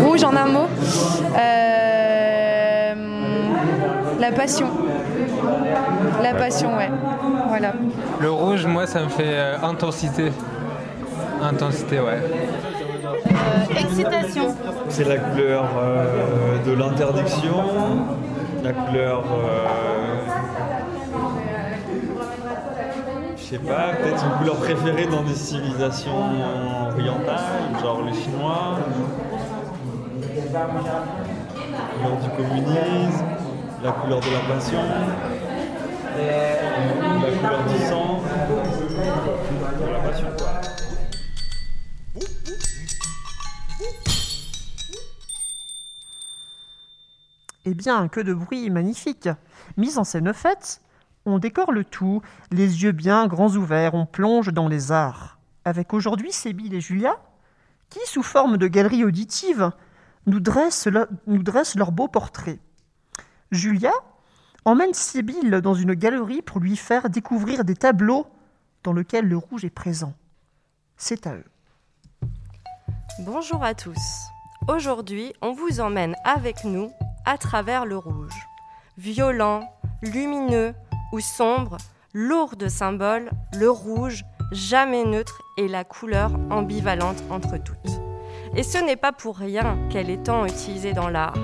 Rouge 0.00 0.24
en 0.24 0.36
un 0.36 0.46
mot. 0.46 0.66
Euh, 1.38 2.94
la 4.18 4.32
passion. 4.32 4.68
La 6.22 6.34
passion, 6.34 6.76
ouais. 6.76 6.90
Voilà. 7.48 7.72
Le 8.20 8.30
rouge, 8.30 8.66
moi, 8.66 8.86
ça 8.86 9.04
me 9.04 9.08
fait 9.08 9.22
euh, 9.24 9.56
intensité. 9.62 10.30
Intensité, 11.40 12.00
ouais. 12.00 12.20
Excitation. 13.70 14.54
C'est 14.88 15.04
la 15.04 15.18
couleur 15.18 15.64
euh, 15.76 16.64
de 16.64 16.72
l'interdiction, 16.72 17.64
la 18.62 18.72
couleur. 18.72 19.24
euh, 19.24 19.66
je 23.36 23.54
sais 23.54 23.58
pas, 23.58 23.94
peut-être 24.02 24.24
une 24.24 24.38
couleur 24.38 24.56
préférée 24.56 25.06
dans 25.06 25.22
des 25.22 25.34
civilisations 25.34 26.22
orientales, 26.90 27.80
genre 27.82 28.02
les 28.04 28.12
Chinois. 28.12 28.78
La 30.52 30.66
couleur 31.94 32.16
du 32.22 32.28
communisme, 32.36 33.24
la 33.82 33.92
couleur 33.92 34.20
de 34.20 34.26
la 34.26 34.54
passion, 34.54 34.78
la 36.16 37.30
couleur 37.38 37.64
du 37.64 37.78
sang, 37.86 38.20
de 39.80 39.92
la 39.92 39.98
passion. 40.10 40.28
Bien, 47.78 48.08
que 48.08 48.20
de 48.20 48.34
bruit 48.34 48.68
magnifique 48.68 49.28
Mise 49.78 49.96
en 49.98 50.04
scène 50.04 50.34
faite, 50.34 50.82
on 51.24 51.38
décore 51.38 51.72
le 51.72 51.84
tout, 51.84 52.20
les 52.50 52.82
yeux 52.82 52.92
bien 52.92 53.26
grands 53.26 53.54
ouverts, 53.54 53.94
on 53.94 54.04
plonge 54.04 54.52
dans 54.52 54.68
les 54.68 54.92
arts. 54.92 55.38
Avec 55.64 55.94
aujourd'hui 55.94 56.32
Sébille 56.32 56.74
et 56.74 56.80
Julia, 56.80 57.16
qui, 57.88 58.00
sous 58.04 58.22
forme 58.22 58.58
de 58.58 58.66
galerie 58.66 59.04
auditive, 59.04 59.70
nous 60.26 60.40
dressent, 60.40 60.86
le- 60.88 61.08
nous 61.26 61.42
dressent. 61.42 61.76
Julia 63.50 63.92
emmène 64.64 64.92
Sébille 64.92 65.60
dans 65.62 65.74
une 65.74 65.94
galerie 65.94 66.42
pour 66.42 66.60
lui 66.60 66.76
faire 66.76 67.08
découvrir 67.08 67.64
des 67.64 67.76
tableaux 67.76 68.26
dans 68.82 68.92
lesquels 68.92 69.26
le 69.26 69.36
rouge 69.36 69.64
est 69.64 69.70
présent. 69.70 70.12
C'est 70.96 71.26
à 71.26 71.34
eux. 71.34 71.44
Bonjour 73.20 73.62
à 73.64 73.74
tous. 73.74 73.98
Aujourd'hui, 74.68 75.32
on 75.40 75.52
vous 75.52 75.80
emmène 75.80 76.14
avec 76.24 76.64
nous 76.64 76.90
à 77.28 77.36
travers 77.36 77.84
le 77.84 77.98
rouge. 77.98 78.48
Violent, 78.96 79.70
lumineux 80.00 80.72
ou 81.12 81.20
sombre, 81.20 81.76
lourd 82.14 82.56
de 82.56 82.68
symboles, 82.68 83.30
le 83.58 83.68
rouge, 83.68 84.24
jamais 84.50 85.04
neutre, 85.04 85.42
est 85.58 85.68
la 85.68 85.84
couleur 85.84 86.30
ambivalente 86.48 87.22
entre 87.28 87.58
toutes. 87.58 88.00
Et 88.56 88.62
ce 88.62 88.78
n'est 88.78 88.96
pas 88.96 89.12
pour 89.12 89.36
rien 89.36 89.76
qu'elle 89.90 90.08
est 90.08 90.22
tant 90.22 90.46
utilisée 90.46 90.94
dans 90.94 91.10
l'art. 91.10 91.36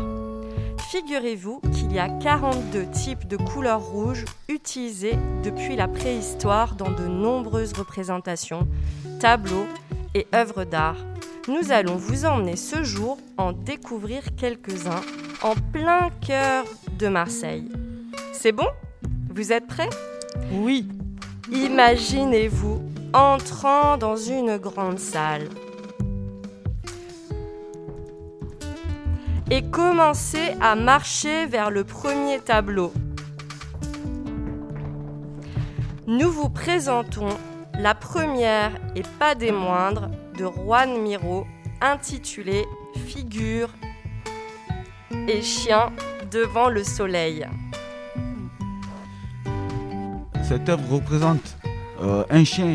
Figurez-vous 0.90 1.60
qu'il 1.74 1.92
y 1.92 1.98
a 1.98 2.08
42 2.08 2.86
types 2.86 3.28
de 3.28 3.36
couleurs 3.36 3.82
rouges 3.82 4.24
utilisées 4.48 5.18
depuis 5.42 5.76
la 5.76 5.86
préhistoire 5.86 6.76
dans 6.76 6.92
de 6.92 7.06
nombreuses 7.06 7.74
représentations, 7.74 8.66
tableaux 9.20 9.66
et 10.14 10.26
œuvres 10.34 10.64
d'art. 10.64 10.96
Nous 11.46 11.72
allons 11.72 11.96
vous 11.96 12.24
emmener 12.24 12.56
ce 12.56 12.82
jour 12.82 13.18
en 13.36 13.52
découvrir 13.52 14.34
quelques-uns 14.34 15.02
en 15.44 15.54
plein 15.72 16.08
cœur 16.26 16.64
de 16.98 17.06
Marseille. 17.06 17.70
C'est 18.32 18.52
bon? 18.52 18.66
Vous 19.28 19.52
êtes 19.52 19.66
prêts? 19.66 19.90
Oui. 20.50 20.88
Imaginez-vous 21.52 22.82
entrant 23.12 23.98
dans 23.98 24.16
une 24.16 24.56
grande 24.56 24.98
salle. 24.98 25.48
Et 29.50 29.62
commencez 29.62 30.56
à 30.62 30.74
marcher 30.74 31.44
vers 31.44 31.70
le 31.70 31.84
premier 31.84 32.40
tableau. 32.40 32.92
Nous 36.06 36.30
vous 36.30 36.48
présentons 36.48 37.28
la 37.78 37.94
première 37.94 38.72
et 38.96 39.02
pas 39.18 39.34
des 39.34 39.52
moindres 39.52 40.08
de 40.38 40.46
Juan 40.46 41.02
Miro 41.02 41.46
intitulée 41.82 42.64
Figure 43.06 43.68
et 45.28 45.42
chien 45.42 45.90
devant 46.30 46.68
le 46.68 46.82
soleil. 46.84 47.46
Cette 50.42 50.68
œuvre 50.68 50.96
représente 50.96 51.56
euh, 52.02 52.24
un 52.28 52.44
chien 52.44 52.66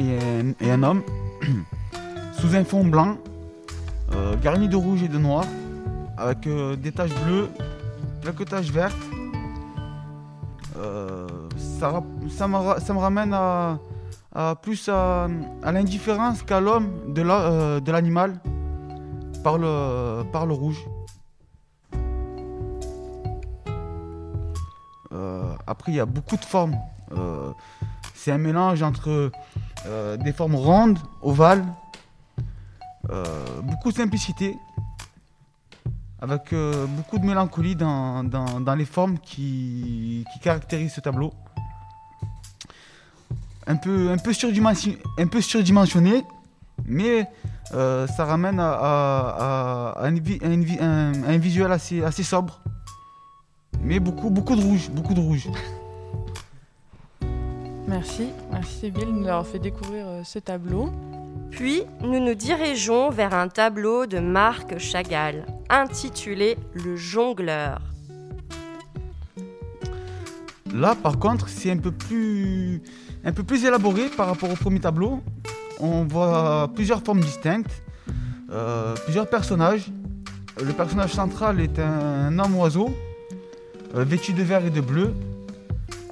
et 0.59 0.71
un, 0.71 0.83
homme 0.83 1.03
sous 2.33 2.55
un 2.55 2.63
fond 2.63 2.83
blanc 2.85 3.17
euh, 4.15 4.35
garni 4.41 4.67
de 4.67 4.75
rouge 4.75 5.03
et 5.03 5.07
de 5.07 5.17
noir 5.17 5.43
avec 6.17 6.47
euh, 6.47 6.75
des 6.75 6.91
taches 6.91 7.13
bleues, 7.23 7.49
quelques 8.23 8.49
taches 8.49 8.71
vertes. 8.71 8.95
Ça, 11.57 12.01
ça 12.29 12.47
me 12.47 12.99
ramène 12.99 13.33
à, 13.33 14.55
plus 14.61 14.89
à, 14.89 15.27
l'indifférence 15.71 16.41
qu'à 16.41 16.61
l'homme 16.61 17.13
de 17.13 17.21
la- 17.21 17.79
de 17.81 17.91
l'animal 17.91 18.39
par 19.43 19.57
le 19.57 20.53
rouge. 20.53 20.85
Après, 25.67 25.91
il 25.91 25.95
y 25.95 25.99
a 25.99 26.05
beaucoup 26.05 26.37
de 26.37 26.45
formes. 26.45 26.77
Euh, 27.11 27.51
c'est 28.15 28.31
un 28.31 28.37
mélange 28.37 28.83
entre 28.83 29.31
euh, 29.85 30.17
des 30.17 30.33
formes 30.33 30.55
rondes, 30.55 30.99
ovales, 31.21 31.65
euh, 33.09 33.23
beaucoup 33.63 33.91
de 33.91 33.97
simplicité, 33.97 34.57
avec 36.21 36.53
beaucoup 36.89 37.17
de 37.17 37.25
mélancolie 37.25 37.75
dans, 37.75 38.75
les 38.77 38.85
formes 38.85 39.17
qui, 39.19 40.25
caractérisent 40.41 40.93
ce 40.93 41.01
tableau. 41.01 41.33
Un 43.67 43.75
peu, 43.77 44.11
un 44.11 44.17
peu, 44.17 44.33
surdimensionné, 44.33 46.23
mais 46.85 47.29
ça 47.71 48.25
ramène 48.25 48.59
à, 48.59 49.95
un- 50.01 51.37
visuel 51.37 51.71
assez 51.71 52.23
sobre. 52.23 52.61
Mais 53.81 53.99
beaucoup, 53.99 54.29
beaucoup 54.29 54.55
de 54.55 54.61
rouge, 54.61 54.89
beaucoup 54.91 55.13
de 55.13 55.19
rouge. 55.19 55.49
Merci, 57.87 58.27
merci 58.51 58.79
Sybille 58.79 59.05
de 59.05 59.11
nous 59.11 59.27
avoir 59.27 59.47
fait 59.47 59.59
découvrir 59.59 60.05
euh, 60.07 60.21
ce 60.23 60.37
tableau. 60.37 60.91
Puis, 61.49 61.83
nous 62.01 62.19
nous 62.19 62.35
dirigeons 62.35 63.09
vers 63.09 63.33
un 63.33 63.47
tableau 63.47 64.05
de 64.05 64.19
Marc 64.19 64.77
Chagall, 64.77 65.45
intitulé 65.69 66.57
Le 66.73 66.95
jongleur. 66.95 67.81
Là, 70.73 70.95
par 70.95 71.17
contre, 71.17 71.49
c'est 71.49 71.71
un 71.71 71.77
peu 71.77 71.91
plus, 71.91 72.81
un 73.23 73.31
peu 73.31 73.43
plus 73.43 73.65
élaboré 73.65 74.09
par 74.15 74.27
rapport 74.27 74.51
au 74.51 74.55
premier 74.55 74.79
tableau. 74.79 75.21
On 75.79 76.03
voit 76.03 76.69
plusieurs 76.75 77.01
formes 77.01 77.21
distinctes, 77.21 77.81
euh, 78.51 78.95
plusieurs 79.05 79.27
personnages. 79.27 79.91
Le 80.63 80.73
personnage 80.73 81.13
central 81.13 81.59
est 81.59 81.79
un, 81.79 82.37
homme 82.37 82.55
oiseau, 82.57 82.89
euh, 83.95 84.03
vêtu 84.03 84.33
de 84.33 84.43
vert 84.43 84.63
et 84.65 84.69
de 84.69 84.81
bleu, 84.81 85.13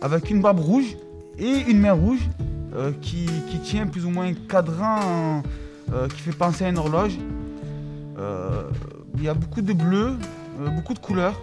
avec 0.02 0.30
une 0.32 0.42
barbe 0.42 0.60
rouge 0.60 0.98
et 1.38 1.62
une 1.68 1.80
main 1.80 1.92
rouge 1.94 2.28
euh, 2.76 2.92
qui, 3.02 3.28
tient 3.64 3.88
plus 3.88 4.06
ou 4.06 4.10
moins 4.10 4.26
un 4.26 4.34
cadran 4.34 5.44
euh, 5.94 6.08
qui 6.08 6.22
fait 6.22 6.36
penser 6.36 6.66
à 6.66 6.70
une 6.70 6.78
horloge. 6.78 7.18
Il 9.16 9.24
y 9.24 9.30
a 9.30 9.34
beaucoup 9.34 9.62
de 9.62 9.74
bleu, 9.74 10.18
beaucoup 10.76 10.94
de 10.94 11.00
couleurs. 11.00 11.40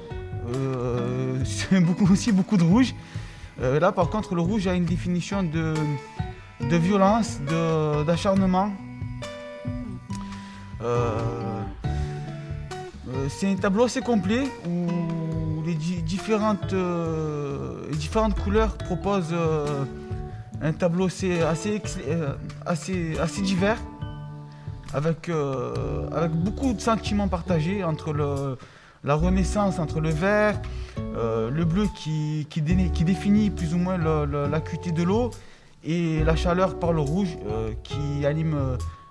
C'est 1.45 1.81
beaucoup 1.81 2.11
aussi 2.13 2.33
beaucoup 2.33 2.57
de 2.57 2.63
rouge. 2.65 2.95
Là, 3.61 3.93
par 3.93 4.11
contre, 4.11 4.35
le 4.35 4.41
rouge 4.41 4.67
a 4.67 4.75
une 4.75 4.85
définition 4.85 5.43
de, 5.43 5.75
de 6.61 6.77
violence, 6.77 7.41
de- 7.49 8.05
d'acharnement. 8.05 8.73
C'est 13.29 13.51
un 13.51 13.57
tableau 13.57 13.85
assez 13.85 14.01
complet 14.01 14.45
les 15.65 15.75
di- 15.75 16.03
différentes, 16.03 16.73
euh, 16.73 17.87
les 17.91 17.97
différentes 17.97 18.39
couleurs 18.39 18.77
proposent 18.77 19.33
euh, 19.33 19.85
un 20.63 20.73
tableau 20.73 21.07
assez, 21.07 21.41
euh, 22.09 22.35
divers, 23.43 23.79
avec, 24.93 25.31
beaucoup 26.31 26.73
de 26.73 26.81
sentiments 26.81 27.29
partagés 27.29 27.83
entre 27.83 28.57
la 29.03 29.15
renaissance, 29.15 29.79
entre 29.79 30.01
le 30.01 30.11
vert, 30.11 30.61
le 31.17 31.65
bleu 31.65 31.87
qui, 31.97 32.47
qui, 32.49 32.63
dé- 32.63 32.91
qui 32.95 33.05
définit 33.05 33.51
plus 33.51 33.75
ou 33.75 33.79
moins 33.79 33.99
l'acuité 34.49 34.93
de 34.93 35.03
l'eau, 35.03 35.31
et 35.83 36.23
la 36.25 36.37
chaleur 36.37 36.79
par 36.79 36.93
le 36.93 37.01
rouge 37.01 37.37
qui 37.83 38.25
anime 38.25 38.57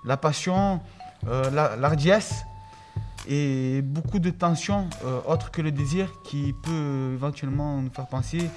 la 0.06 0.16
passion, 0.16 0.80
la- 1.26 1.76
l'ardiesse 1.76 2.44
et 3.28 3.80
beaucoup 3.82 4.18
de 4.18 4.30
tensions 4.30 4.88
euh, 5.04 5.20
autres 5.26 5.50
que 5.50 5.62
le 5.62 5.72
désir 5.72 6.12
qui 6.24 6.54
peut 6.62 7.12
éventuellement 7.14 7.80
nous 7.80 7.90
faire 7.90 8.06
penser 8.06 8.50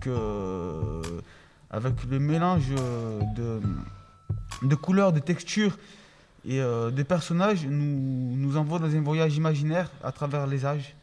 que 0.00 0.10
euh, 0.10 1.02
avec 1.70 2.04
le 2.04 2.18
mélange 2.18 2.68
de, 2.68 3.60
de 4.62 4.74
couleurs, 4.74 5.12
de 5.12 5.18
textures 5.18 5.76
et 6.46 6.60
euh, 6.60 6.90
de 6.90 7.02
personnages 7.02 7.66
nous, 7.66 8.36
nous 8.36 8.56
envoie 8.56 8.78
dans 8.78 8.94
un 8.94 9.00
voyage 9.00 9.36
imaginaire 9.36 9.90
à 10.02 10.12
travers 10.12 10.46
les 10.46 10.64
âges. 10.64 10.94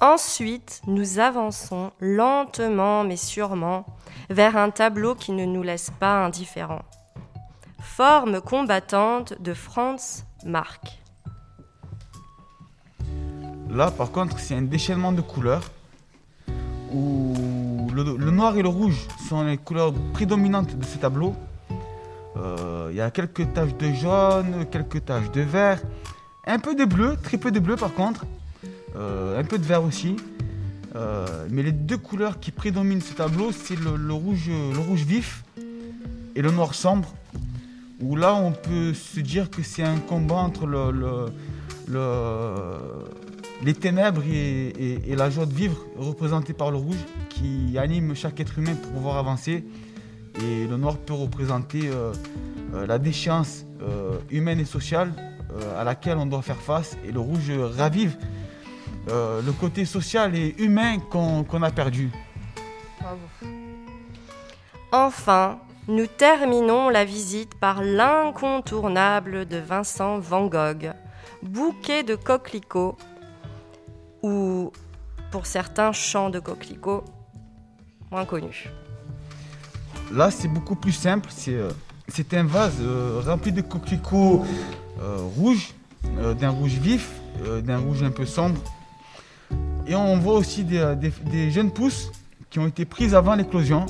Ensuite, 0.00 0.80
nous 0.86 1.18
avançons 1.18 1.90
lentement 2.00 3.04
mais 3.04 3.16
sûrement 3.16 3.84
vers 4.30 4.56
un 4.56 4.70
tableau 4.70 5.14
qui 5.14 5.32
ne 5.32 5.44
nous 5.44 5.62
laisse 5.62 5.90
pas 5.98 6.24
indifférents. 6.24 6.84
Forme 7.80 8.40
combattante 8.42 9.40
de 9.40 9.54
Franz 9.54 10.24
Marc. 10.44 11.00
Là, 13.70 13.90
par 13.90 14.10
contre, 14.10 14.38
c'est 14.38 14.54
un 14.54 14.62
déchaînement 14.62 15.12
de 15.12 15.22
couleurs 15.22 15.62
où 16.92 17.34
le, 17.94 18.30
noir 18.30 18.56
et 18.56 18.62
le 18.62 18.68
rouge 18.68 19.06
sont 19.28 19.44
les 19.44 19.56
couleurs 19.56 19.94
prédominantes 20.12 20.76
de 20.76 20.84
ce 20.84 20.98
tableau. 20.98 21.34
Euh, 22.36 22.88
Il 22.90 22.96
y 22.96 23.00
a 23.00 23.10
quelques 23.10 23.52
taches 23.54 23.76
de 23.76 23.92
jaune, 23.92 24.66
quelques 24.70 25.04
taches 25.06 25.30
de 25.30 25.40
vert, 25.40 25.80
un 26.46 26.58
peu 26.58 26.74
de 26.74 26.84
bleu, 26.84 27.16
très 27.22 27.38
peu 27.38 27.50
de 27.50 27.60
bleu 27.60 27.76
par 27.76 27.94
contre, 27.94 28.26
euh, 28.96 29.40
un 29.40 29.44
peu 29.44 29.58
de 29.58 29.64
vert 29.64 29.82
aussi. 29.82 30.16
Euh, 30.96 31.46
mais 31.50 31.62
les 31.62 31.72
deux 31.72 31.98
couleurs 31.98 32.40
qui 32.40 32.50
prédominent 32.50 33.00
ce 33.00 33.14
tableau, 33.14 33.52
c'est 33.52 33.76
le 33.76 34.12
rouge 34.12 35.04
vif 35.04 35.44
et 36.36 36.42
le 36.42 36.50
noir 36.50 36.74
sombre. 36.74 37.14
Où 38.00 38.16
là, 38.16 38.34
on 38.34 38.52
peut 38.52 38.94
se 38.94 39.20
dire 39.20 39.50
que 39.50 39.62
c'est 39.62 39.82
un 39.82 39.98
combat 39.98 40.36
entre 40.36 40.66
le, 40.66 40.90
le- 40.90 41.26
le- 41.88 43.04
les 43.62 43.74
ténèbres 43.74 44.22
et, 44.26 45.02
la 45.14 45.28
joie 45.28 45.44
de 45.44 45.52
vivre 45.52 45.76
représentée 45.98 46.54
par 46.54 46.70
le 46.70 46.78
rouge 46.78 46.96
qui 47.28 47.76
anime 47.76 48.14
chaque 48.14 48.40
être 48.40 48.58
humain 48.58 48.74
pour 48.74 48.92
pouvoir 48.92 49.16
avancer. 49.18 49.64
Et 50.42 50.66
le 50.66 50.76
noir 50.78 50.96
peut 50.96 51.12
représenter 51.12 51.88
euh, 51.88 52.12
euh, 52.74 52.86
la 52.86 52.98
déchéance 52.98 53.66
euh, 53.82 54.12
humaine 54.30 54.60
et 54.60 54.64
sociale 54.64 55.12
à 55.76 55.82
laquelle 55.84 56.16
on 56.16 56.26
doit 56.26 56.42
faire 56.42 56.56
face. 56.60 56.96
Et 57.04 57.10
le 57.12 57.20
rouge 57.20 57.50
ravive 57.76 58.16
le 59.08 59.50
côté 59.50 59.84
social 59.84 60.36
et 60.36 60.54
humain 60.58 60.98
qu'on 61.10 61.42
qu'on 61.42 61.62
a 61.62 61.70
perdu. 61.72 62.10
Enfin, 64.92 65.58
nous 65.88 66.06
terminons 66.06 66.88
la 66.88 67.04
visite 67.04 67.54
par 67.54 67.82
l'incontournable 67.82 69.46
de 69.46 69.56
Vincent 69.56 70.18
Van 70.18 70.46
Gogh, 70.46 70.92
bouquet 71.42 72.02
de 72.02 72.14
coquelicots, 72.14 72.96
ou 74.22 74.72
pour 75.30 75.46
certains 75.46 75.92
champs 75.92 76.30
de 76.30 76.38
coquelicots, 76.38 77.04
moins 78.10 78.24
connus. 78.24 78.68
Là, 80.12 80.30
c'est 80.30 80.48
beaucoup 80.48 80.74
plus 80.74 80.92
simple. 80.92 81.28
C'est 81.32 81.54
euh, 81.54 81.70
un 82.32 82.44
vase 82.44 82.74
euh, 82.80 83.22
rempli 83.24 83.52
de 83.52 83.62
coquelicots 83.62 84.44
euh, 85.00 85.16
rouges, 85.36 85.74
d'un 86.40 86.48
rouge 86.50 86.72
vif, 86.72 87.10
d'un 87.62 87.78
rouge 87.78 88.02
un 88.02 88.10
peu 88.10 88.24
sombre. 88.24 88.60
Et 89.86 89.94
on 89.94 90.18
voit 90.18 90.34
aussi 90.34 90.64
des 90.64 91.50
jeunes 91.50 91.70
pousses 91.70 92.10
qui 92.48 92.58
ont 92.58 92.66
été 92.66 92.86
prises 92.86 93.14
avant 93.14 93.34
l'éclosion, 93.34 93.86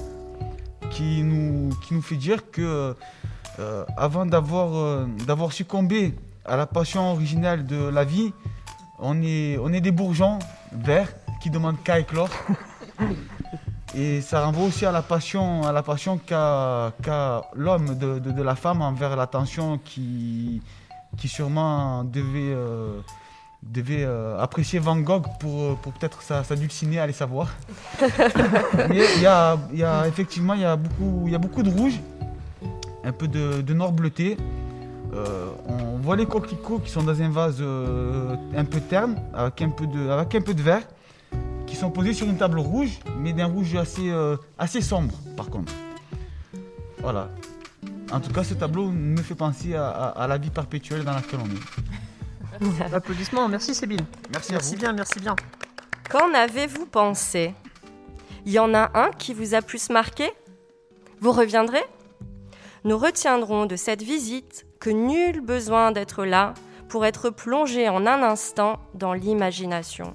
qui 0.91 1.23
nous, 1.23 1.71
qui 1.83 1.95
nous 1.95 2.03
fait 2.03 2.17
dire 2.17 2.51
que 2.51 2.95
euh, 3.59 3.85
avant 3.97 4.27
d'avoir 4.27 4.75
euh, 4.77 5.07
d'avoir 5.27 5.53
succombé 5.53 6.15
à 6.45 6.57
la 6.57 6.67
passion 6.67 7.13
originale 7.13 7.67
de 7.67 7.89
la 7.89 8.05
vie, 8.05 8.33
on 8.99 9.23
est, 9.23 9.59
on 9.59 9.73
est 9.73 9.81
des 9.81 9.93
bourgeons 9.93 10.39
verts 10.73 11.13
qui 11.43 11.51
demandent 11.51 11.83
qu'à 11.83 11.99
éclore. 12.01 12.29
Et 13.95 14.21
ça 14.21 14.45
renvoie 14.45 14.67
aussi 14.67 14.87
à 14.87 14.93
la 14.93 15.03
passion, 15.03 15.65
à 15.67 15.73
la 15.73 15.83
passion 15.83 16.19
qu'a 16.19 16.93
l'homme 17.55 17.97
de, 17.99 18.19
de- 18.21 18.31
de 18.31 18.43
la 18.43 18.55
femme 18.55 18.83
envers 18.83 19.17
l'attention 19.17 19.79
qui, 19.85 20.63
qui 21.17 21.27
sûrement 21.29 22.05
devait, 22.05 22.53
euh, 22.55 23.01
devait 23.63 24.05
euh, 24.05 24.39
apprécier 24.41 24.79
Van 24.79 24.97
Gogh 24.99 25.25
pour, 25.39 25.77
pour 25.77 25.93
peut-être 25.93 26.23
sa, 26.23 26.43
sa 26.45 26.57
dulcinée, 26.57 26.99
allez 26.99 27.13
savoir. 27.13 27.49
Mais 28.89 29.03
il 29.17 29.23
y 29.23 29.27
a, 29.27 29.59
y 29.73 29.83
a- 29.83 30.07
effectivement 30.09 30.55
il 30.55 30.61
y 30.61 30.65
a, 30.65 30.77
beaucoup, 30.77 31.29
y 31.29 31.35
a 31.35 31.39
beaucoup 31.39 31.63
de 31.63 31.71
rouge, 31.71 32.01
un 33.05 33.13
peu 33.13 33.29
de, 33.29 33.61
de 33.61 33.75
noir 33.75 33.93
bleuté. 33.93 34.37
Euh, 35.13 35.51
on 35.69 35.99
voit 35.99 36.17
les 36.17 36.27
coquelicots 36.27 36.79
qui 36.79 36.91
sont 36.91 37.03
dans 37.03 37.21
un 37.21 37.31
vase 37.31 37.57
euh, 37.61 38.37
un 38.57 38.65
peu 38.65 38.81
terne, 38.81 39.17
avec 39.35 39.61
un 39.63 39.71
peu 39.71 39.87
de, 39.87 40.09
avec 40.09 40.35
un 40.37 40.41
peu 40.41 40.55
de 40.55 40.63
vert, 40.63 40.83
qui 41.67 41.77
sont 41.77 41.91
posés 41.91 42.15
sur 42.15 42.27
une 42.29 42.37
table 42.37 42.59
rouge, 42.61 42.99
mais 43.19 43.33
d'un 43.33 43.47
rouge 43.47 43.75
assez, 43.75 44.09
euh, 44.11 44.37
assez 44.59 44.81
sombre 44.81 45.15
par 45.37 45.49
contre. 45.51 45.73
Voilà. 47.03 47.29
En 48.13 48.21
tout 48.21 48.33
cas, 48.33 48.43
ce 48.45 48.55
tableau 48.55 48.87
me 48.91 49.21
fait 49.23 49.35
penser 49.35 49.75
à, 49.75 49.89
à- 49.89 50.23
à 50.23 50.27
la 50.27 50.37
vie 50.39 50.51
perpétuelle 50.51 51.05
dans 51.05 51.13
laquelle 51.15 51.41
on 51.43 51.47
est. 51.47 51.90
Applaudissements, 52.93 53.49
merci 53.49 53.75
Sébille. 53.75 54.05
Merci 54.33 54.53
à 54.53 54.55
Merci 54.55 54.75
vous. 54.75 54.81
bien, 54.81 54.93
merci 54.93 55.21
bien. 55.21 55.37
Qu'en 56.11 56.35
avez-vous 56.35 56.87
pensé? 56.87 57.55
Il 58.45 58.53
y 58.53 58.59
en 58.59 58.75
a 58.75 58.91
un 58.99 59.11
qui 59.11 59.35
vous 59.35 59.55
a 59.55 59.63
plus 59.63 59.91
marqué? 59.91 60.31
Vous 61.21 61.33
reviendrez? 61.33 61.83
Nous 62.85 62.97
retiendrons 62.97 63.67
de 63.67 63.77
cette 63.77 64.03
visite 64.03 64.67
que 64.81 64.91
nul 64.91 65.41
besoin 65.41 65.93
d'être 65.93 66.25
là 66.25 66.55
pour 66.89 67.05
être 67.05 67.31
plongé 67.31 67.89
en 67.89 68.07
un 68.07 68.23
instant 68.23 68.81
dans 68.95 69.13
l'imagination, 69.13 70.13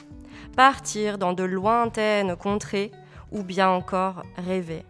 partir 0.55 1.17
dans 1.17 1.33
de 1.33 1.43
lointaines 1.43 2.35
contrées 2.35 2.91
ou 3.31 3.43
bien 3.43 3.69
encore 3.69 4.23
rêver. 4.37 4.83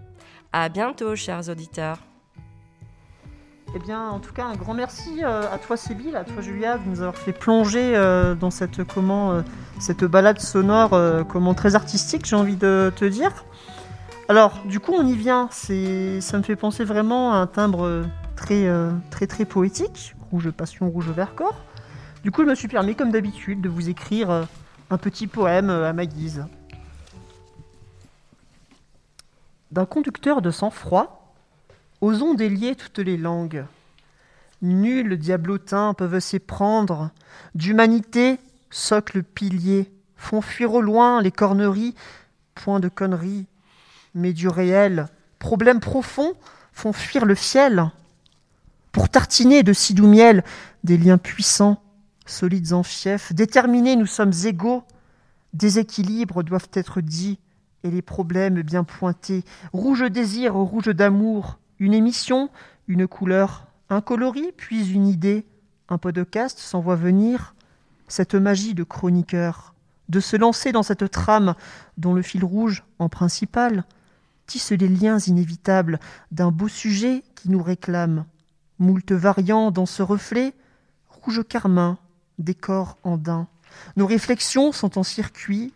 À 0.54 0.70
bientôt, 0.70 1.16
chers 1.16 1.50
auditeurs. 1.50 2.00
Eh 3.78 3.80
bien, 3.80 4.10
en 4.10 4.20
tout 4.20 4.32
cas, 4.32 4.46
un 4.46 4.56
grand 4.56 4.74
merci 4.74 5.22
euh, 5.22 5.52
à 5.52 5.58
toi, 5.58 5.76
Sébille, 5.76 6.16
à 6.16 6.24
toi, 6.24 6.42
Julia, 6.42 6.78
de 6.78 6.88
nous 6.88 7.02
avoir 7.02 7.18
fait 7.18 7.34
plonger 7.34 7.94
euh, 7.94 8.34
dans 8.34 8.50
cette, 8.50 8.86
comment, 8.86 9.34
euh, 9.34 9.42
cette 9.82 10.06
balade 10.06 10.40
sonore 10.40 10.98
comment, 11.28 11.54
très 11.54 11.76
artistique, 11.76 12.26
j'ai 12.26 12.38
envie 12.38 12.56
de 12.56 12.94
te 12.96 13.04
dire. 13.04 13.44
Alors, 14.30 14.62
du 14.64 14.80
coup, 14.80 14.94
on 14.94 15.06
y 15.06 15.14
vient. 15.14 15.50
Ça 15.52 16.38
me 16.38 16.44
fait 16.44 16.56
penser 16.56 16.86
vraiment 16.86 17.34
à 17.34 17.36
un 17.36 17.48
timbre 17.48 18.06
très, 18.38 18.66
très, 19.12 19.28
très 19.28 19.44
poétique. 19.44 20.16
Rouge 20.32 20.52
passion, 20.52 20.90
rouge 20.90 21.10
vert 21.10 21.36
corps. 21.36 21.60
Du 22.24 22.32
coup, 22.32 22.44
je 22.44 22.48
me 22.48 22.56
suis 22.56 22.70
permis, 22.70 22.96
comme 22.96 23.12
d'habitude, 23.12 23.60
de 23.60 23.68
vous 23.68 23.90
écrire 23.90 24.48
un 24.90 24.98
petit 24.98 25.28
poème 25.28 25.70
à 25.70 25.92
ma 25.92 26.06
guise. 26.06 26.46
D'un 29.74 29.86
conducteur 29.86 30.42
de 30.42 30.50
sang-froid, 30.50 31.25
osons 32.02 32.34
délier 32.34 32.76
toutes 32.76 33.00
les 33.00 33.18
langues. 33.18 33.66
Nul 34.62 35.18
diablotin 35.18 35.94
peuvent 35.94 36.20
s'éprendre. 36.20 37.12
D'humanité, 37.54 38.40
socle 38.70 39.24
pilier, 39.24 39.92
font 40.16 40.42
fuir 40.42 40.74
au 40.74 40.82
loin 40.82 41.22
les 41.22 41.32
corneries, 41.32 41.96
point 42.56 42.80
de 42.80 42.90
conneries, 42.90 43.46
mais 44.14 44.34
du 44.34 44.48
réel, 44.48 45.08
problème 45.40 45.80
profond, 45.80 46.34
font 46.72 46.94
fuir 46.94 47.26
le 47.26 47.36
fiel. 47.36 47.92
Pour 48.92 49.10
tartiner 49.10 49.62
de 49.64 49.74
sidou 49.74 50.08
miel 50.08 50.44
des 50.84 50.98
liens 50.98 51.18
puissants, 51.18 51.82
solides 52.26 52.74
en 52.74 52.84
fief, 52.84 53.34
déterminés 53.34 53.96
nous 53.96 54.06
sommes 54.06 54.34
égaux, 54.46 54.84
déséquilibres 55.54 56.44
doivent 56.44 56.70
être 56.74 57.02
dits, 57.02 57.40
et 57.84 57.92
les 57.92 58.02
problèmes 58.02 58.62
bien 58.64 58.84
pointés, 58.84 59.44
rouge 59.72 60.10
désir, 60.10 60.56
rouge 60.56 60.88
d'amour, 60.88 61.60
une 61.80 61.94
émission, 61.94 62.50
une 62.88 63.08
couleur, 63.08 63.68
un 63.90 64.02
coloris, 64.02 64.52
puis 64.56 64.92
une 64.92 65.08
idée, 65.08 65.46
un 65.90 65.98
podcast 65.98 66.58
s'envoie 66.58 66.96
venir, 66.96 67.56
cette 68.08 68.36
magie 68.36 68.74
de 68.74 68.84
chroniqueur, 68.84 69.74
de 70.10 70.20
se 70.20 70.36
lancer 70.36 70.72
dans 70.72 70.84
cette 70.84 71.10
trame 71.10 71.56
dont 71.98 72.14
le 72.14 72.22
fil 72.22 72.44
rouge, 72.44 72.84
en 73.00 73.10
principal, 73.10 73.84
tisse 74.46 74.72
les 74.72 74.88
liens 74.88 75.20
inévitables 75.20 76.00
d'un 76.32 76.52
beau 76.52 76.68
sujet 76.68 77.24
qui 77.36 77.50
nous 77.50 77.64
réclame. 77.64 78.26
Moult 78.80 79.12
variants 79.12 79.72
dans 79.72 79.86
ce 79.86 80.04
reflet, 80.04 80.54
rouge 81.10 81.44
carmin, 81.48 81.98
décor 82.40 82.98
andin. 83.04 83.48
Nos 83.96 84.06
réflexions 84.06 84.72
sont 84.72 84.98
en 84.98 85.04
circuit, 85.04 85.74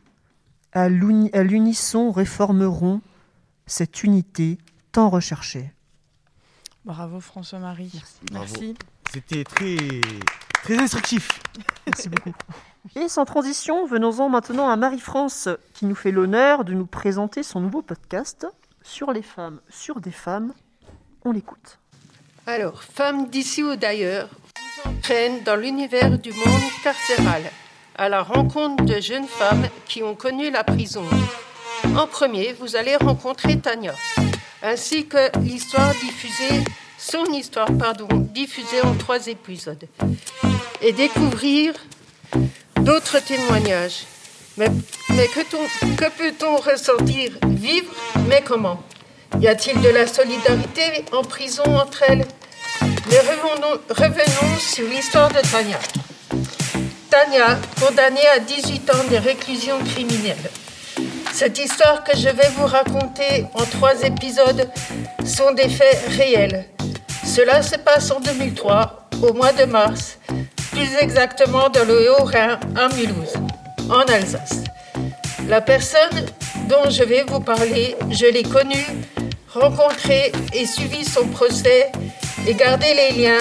à 0.72 0.88
l'unisson 0.88 2.12
réformeront 2.12 3.02
cette 3.66 4.04
unité 4.04 4.60
tant 4.92 5.10
recherchée. 5.10 5.74
Bravo 6.90 7.20
François-Marie. 7.20 7.92
Merci. 8.32 8.74
C'était 9.14 9.44
très, 9.44 9.78
très 10.64 10.76
instructif. 10.80 11.30
Merci 11.86 12.10
beaucoup. 12.10 12.32
Et 12.96 13.08
sans 13.08 13.26
transition, 13.26 13.86
venons-en 13.86 14.28
maintenant 14.28 14.68
à 14.68 14.76
Marie-France, 14.76 15.50
qui 15.76 15.86
nous 15.86 15.94
fait 15.94 16.10
l'honneur 16.10 16.66
de 16.66 16.74
nous 16.74 16.88
présenter 16.88 17.44
son 17.44 17.60
nouveau 17.60 17.84
podcast 17.84 18.48
sur 18.82 19.14
les 19.14 19.22
femmes, 19.22 19.60
sur 19.70 20.02
des 20.02 20.10
femmes. 20.10 20.52
On 21.26 21.32
l'écoute. 21.32 21.78
Alors, 22.48 22.82
femmes 22.82 23.30
d'ici 23.30 23.62
ou 23.62 23.76
d'ailleurs, 23.76 24.28
vous 24.84 24.90
entraîne 24.90 25.44
dans 25.44 25.58
l'univers 25.58 26.18
du 26.18 26.32
monde 26.32 26.72
carcéral, 26.84 27.44
à 28.00 28.10
la 28.10 28.24
rencontre 28.24 28.84
de 28.84 29.00
jeunes 29.00 29.28
femmes 29.28 29.68
qui 29.86 30.02
ont 30.02 30.16
connu 30.16 30.50
la 30.50 30.64
prison. 30.64 31.04
En 31.96 32.08
premier, 32.08 32.54
vous 32.54 32.76
allez 32.76 32.96
rencontrer 32.96 33.60
Tania, 33.60 33.94
ainsi 34.62 35.06
que 35.08 35.30
l'histoire 35.40 35.94
diffusée, 35.94 36.64
son 36.98 37.26
histoire, 37.34 37.68
pardon, 37.78 38.08
diffusée 38.12 38.82
en 38.84 38.94
trois 38.96 39.28
épisodes, 39.28 39.86
et 40.82 40.92
découvrir 40.92 41.74
d'autres 42.76 43.20
témoignages. 43.20 44.04
Mais, 44.58 44.68
mais 45.10 45.28
que, 45.28 45.40
t'on- 45.42 45.96
que 45.96 46.10
peut-on 46.18 46.58
ressentir 46.58 47.32
Vivre, 47.48 47.92
mais 48.28 48.42
comment? 48.46 48.82
Y 49.40 49.48
a-t-il 49.48 49.80
de 49.82 49.90
la 49.90 50.06
solidarité 50.08 51.06
en 51.14 51.24
prison 51.24 51.64
entre 51.64 52.04
elles? 52.08 52.26
Mais 52.82 53.20
revenons 53.20 54.58
sur 54.60 54.88
l'histoire 54.88 55.30
de 55.30 55.40
Tania. 55.50 55.80
Tania, 57.10 57.58
condamnée 57.80 58.28
à 58.36 58.40
18 58.40 58.90
ans 58.94 59.04
de 59.10 59.16
réclusion 59.18 59.78
criminelle. 59.84 60.50
Cette 61.40 61.58
histoire 61.58 62.04
que 62.04 62.18
je 62.18 62.28
vais 62.28 62.50
vous 62.58 62.66
raconter 62.66 63.46
en 63.54 63.64
trois 63.64 64.04
épisodes 64.04 64.70
sont 65.26 65.54
des 65.54 65.70
faits 65.70 65.98
réels. 66.10 66.66
Cela 67.26 67.62
se 67.62 67.78
passe 67.78 68.12
en 68.12 68.20
2003, 68.20 69.08
au 69.22 69.32
mois 69.32 69.54
de 69.54 69.64
mars, 69.64 70.18
plus 70.74 70.98
exactement 71.00 71.70
dans 71.70 71.86
le 71.86 72.12
Haut-Rhin, 72.12 72.60
à 72.76 72.90
Mulhouse, 72.94 73.36
en 73.90 74.02
Alsace. 74.02 74.66
La 75.48 75.62
personne 75.62 76.26
dont 76.68 76.90
je 76.90 77.04
vais 77.04 77.24
vous 77.24 77.40
parler, 77.40 77.96
je 78.12 78.26
l'ai 78.26 78.44
connue, 78.44 78.88
rencontrée 79.54 80.34
et 80.52 80.66
suivi 80.66 81.06
son 81.06 81.26
procès 81.28 81.90
et 82.46 82.54
gardé 82.54 82.94
les 82.94 83.18
liens 83.18 83.40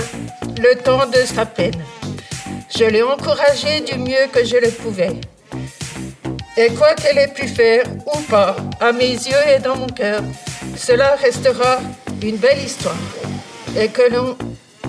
le 0.62 0.80
temps 0.84 1.06
de 1.06 1.26
sa 1.26 1.46
peine. 1.46 1.82
Je 2.78 2.84
l'ai 2.84 3.02
encouragée 3.02 3.80
du 3.80 3.98
mieux 3.98 4.28
que 4.32 4.44
je 4.44 4.56
le 4.56 4.70
pouvais. 4.70 5.16
Et 6.60 6.70
quoi 6.70 6.92
qu'elle 6.94 7.18
ait 7.18 7.32
pu 7.32 7.46
faire 7.46 7.84
ou 8.04 8.18
pas, 8.22 8.56
à 8.80 8.90
mes 8.90 9.12
yeux 9.12 9.44
et 9.54 9.60
dans 9.60 9.76
mon 9.76 9.86
cœur, 9.86 10.20
cela 10.76 11.14
restera 11.14 11.78
une 12.20 12.36
belle 12.36 12.58
histoire 12.58 12.96
et 13.80 13.86
que 13.86 14.02
l'on 14.12 14.36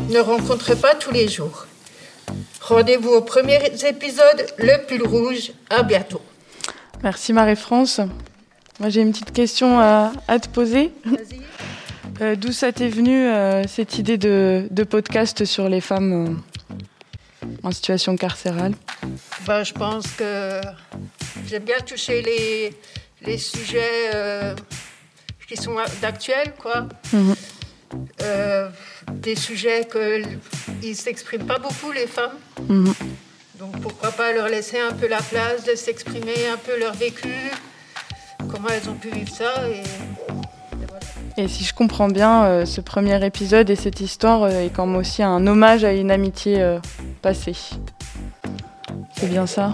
ne 0.09 0.19
rencontre 0.19 0.73
pas 0.73 0.95
tous 0.95 1.11
les 1.11 1.27
jours. 1.27 1.67
Rendez-vous 2.61 3.09
au 3.11 3.21
premier 3.21 3.59
épisode, 3.87 4.47
Le 4.57 4.83
Pull 4.87 5.07
Rouge. 5.07 5.51
À 5.69 5.83
bientôt. 5.83 6.21
Merci 7.03 7.33
Marie-France. 7.33 8.01
Moi 8.79 8.89
j'ai 8.89 9.01
une 9.01 9.11
petite 9.11 9.31
question 9.31 9.79
à, 9.79 10.11
à 10.27 10.39
te 10.39 10.49
poser. 10.49 10.91
Euh, 12.21 12.35
D'où 12.35 12.51
ça 12.51 12.71
t'est 12.71 12.89
venu 12.89 13.27
euh, 13.27 13.63
cette 13.67 13.99
idée 13.99 14.17
de, 14.17 14.67
de 14.71 14.83
podcast 14.83 15.45
sur 15.45 15.69
les 15.69 15.81
femmes 15.81 16.13
euh, 16.27 16.58
en 17.63 17.71
situation 17.71 18.15
carcérale 18.15 18.73
Ben, 19.45 19.63
je 19.63 19.73
pense 19.73 20.07
que 20.07 20.61
j'aime 21.47 21.63
bien 21.63 21.79
toucher 21.79 22.21
les, 22.21 22.73
les 23.21 23.37
sujets 23.37 24.11
euh, 24.13 24.55
qui 25.47 25.57
sont 25.57 25.75
d'actuels, 26.01 26.53
quoi. 26.57 26.87
Mhm. 27.11 27.35
Euh, 28.21 28.69
des 29.13 29.35
sujets 29.35 29.85
que 29.85 30.21
ils 30.83 30.95
s'expriment 30.95 31.47
pas 31.47 31.57
beaucoup 31.57 31.91
les 31.91 32.05
femmes. 32.05 32.37
Mhm. 32.67 32.93
Donc 33.57 33.81
pourquoi 33.81 34.11
pas 34.11 34.31
leur 34.31 34.47
laisser 34.47 34.79
un 34.79 34.93
peu 34.93 35.07
la 35.07 35.21
place 35.21 35.65
de 35.65 35.75
s'exprimer, 35.75 36.47
un 36.53 36.57
peu 36.57 36.79
leur 36.79 36.93
vécu, 36.93 37.33
comment 38.47 38.69
elles 38.69 38.89
ont 38.89 38.93
pu 38.93 39.09
vivre 39.09 39.33
ça 39.33 39.53
et 39.67 41.41
Et 41.41 41.47
si 41.47 41.63
je 41.63 41.73
comprends 41.73 42.09
bien, 42.09 42.45
euh, 42.45 42.65
ce 42.65 42.79
premier 42.79 43.25
épisode 43.25 43.69
et 43.69 43.75
cette 43.75 44.01
histoire 44.01 44.47
est 44.47 44.71
comme 44.71 44.95
aussi 44.95 45.23
un 45.23 45.45
hommage 45.47 45.83
à 45.83 45.91
une 45.91 46.11
amitié 46.11 46.61
euh, 47.19 47.21
passée. 47.21 47.55
C'est 49.15 49.27
bien 49.27 49.45
ça 49.45 49.73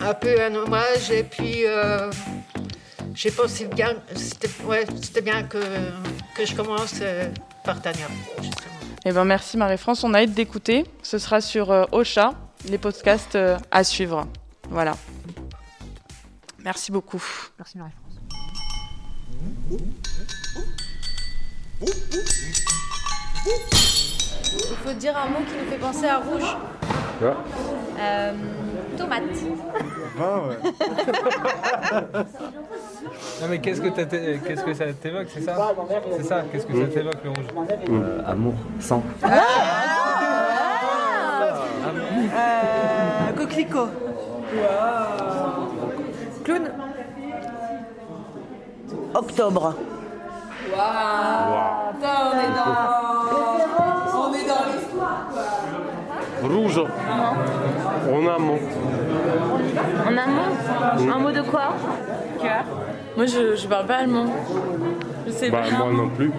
un 0.00 0.14
peu 0.14 0.40
un 0.40 0.54
hommage 0.54 1.10
et 1.10 1.24
puis 1.24 1.66
euh, 1.66 2.10
j'ai 3.14 3.30
pensé 3.30 3.66
bien, 3.66 3.96
c'était 4.14 4.50
ouais, 4.64 4.86
c'était 5.02 5.22
bien 5.22 5.42
que, 5.44 5.58
que 6.36 6.44
je 6.44 6.54
commence 6.54 6.94
euh, 7.00 7.28
par 7.64 7.80
Tania. 7.80 8.06
justement. 8.42 8.72
Eh 9.04 9.12
ben 9.12 9.24
merci 9.24 9.56
Marie-France, 9.56 10.04
on 10.04 10.14
a 10.14 10.20
hâte 10.20 10.32
d'écouter. 10.32 10.84
Ce 11.02 11.18
sera 11.18 11.40
sur 11.40 11.70
euh, 11.70 11.84
Ocha, 11.92 12.34
les 12.68 12.78
podcasts 12.78 13.36
euh, 13.36 13.58
à 13.70 13.84
suivre. 13.84 14.26
Voilà. 14.70 14.96
Merci 16.58 16.90
beaucoup. 16.90 17.22
Merci 17.58 17.78
Marie-France. 17.78 18.00
Il 24.56 24.76
faut 24.84 24.92
dire 24.92 25.14
un 25.16 25.28
mot 25.30 25.38
qui 25.46 25.54
nous 25.62 25.70
fait 25.70 25.78
penser 25.78 26.06
à 26.06 26.18
rouge. 26.18 26.56
Quoi 27.18 27.34
Euh, 28.00 28.32
Tomate. 28.96 29.22
20, 30.16 30.48
ouais. 30.48 30.58
Non 33.40 33.46
mais 33.50 33.58
qu'est-ce 33.60 33.80
que, 33.80 33.88
t'as- 33.88 34.04
qu'est-ce 34.06 34.64
que 34.64 34.74
ça 34.74 34.84
t'évoque, 34.92 35.26
c'est 35.32 35.40
ça 35.42 35.56
C'est 36.16 36.22
ça, 36.24 36.42
qu'est-ce 36.50 36.66
que 36.66 36.80
ça 36.80 36.86
t'évoque 36.92 37.22
le 37.24 37.30
rouge 37.30 37.46
Euh, 37.90 38.22
amour, 38.26 38.54
sang. 38.80 39.02
Euh, 42.36 43.32
coquelicot. 43.36 43.88
Clown. 46.44 46.70
Octobre. 49.14 49.74
Waouh 50.74 51.92
Putain, 51.93 51.93
Rouge. 56.44 56.78
En 56.78 58.26
amont. 58.26 58.58
En 60.06 60.16
amont 60.16 60.52
Un 61.12 61.18
mot 61.18 61.32
de 61.32 61.42
quoi 61.42 61.74
Cœur. 62.40 62.64
Moi, 63.16 63.26
je, 63.26 63.56
je 63.56 63.66
parle 63.66 63.86
pas 63.86 63.96
allemand. 63.98 64.26
Je 65.26 65.32
sais 65.32 65.50
Bah, 65.50 65.62
pas. 65.62 65.70
moi 65.78 65.92
non 65.92 66.08
plus. 66.10 66.30
en 66.30 66.34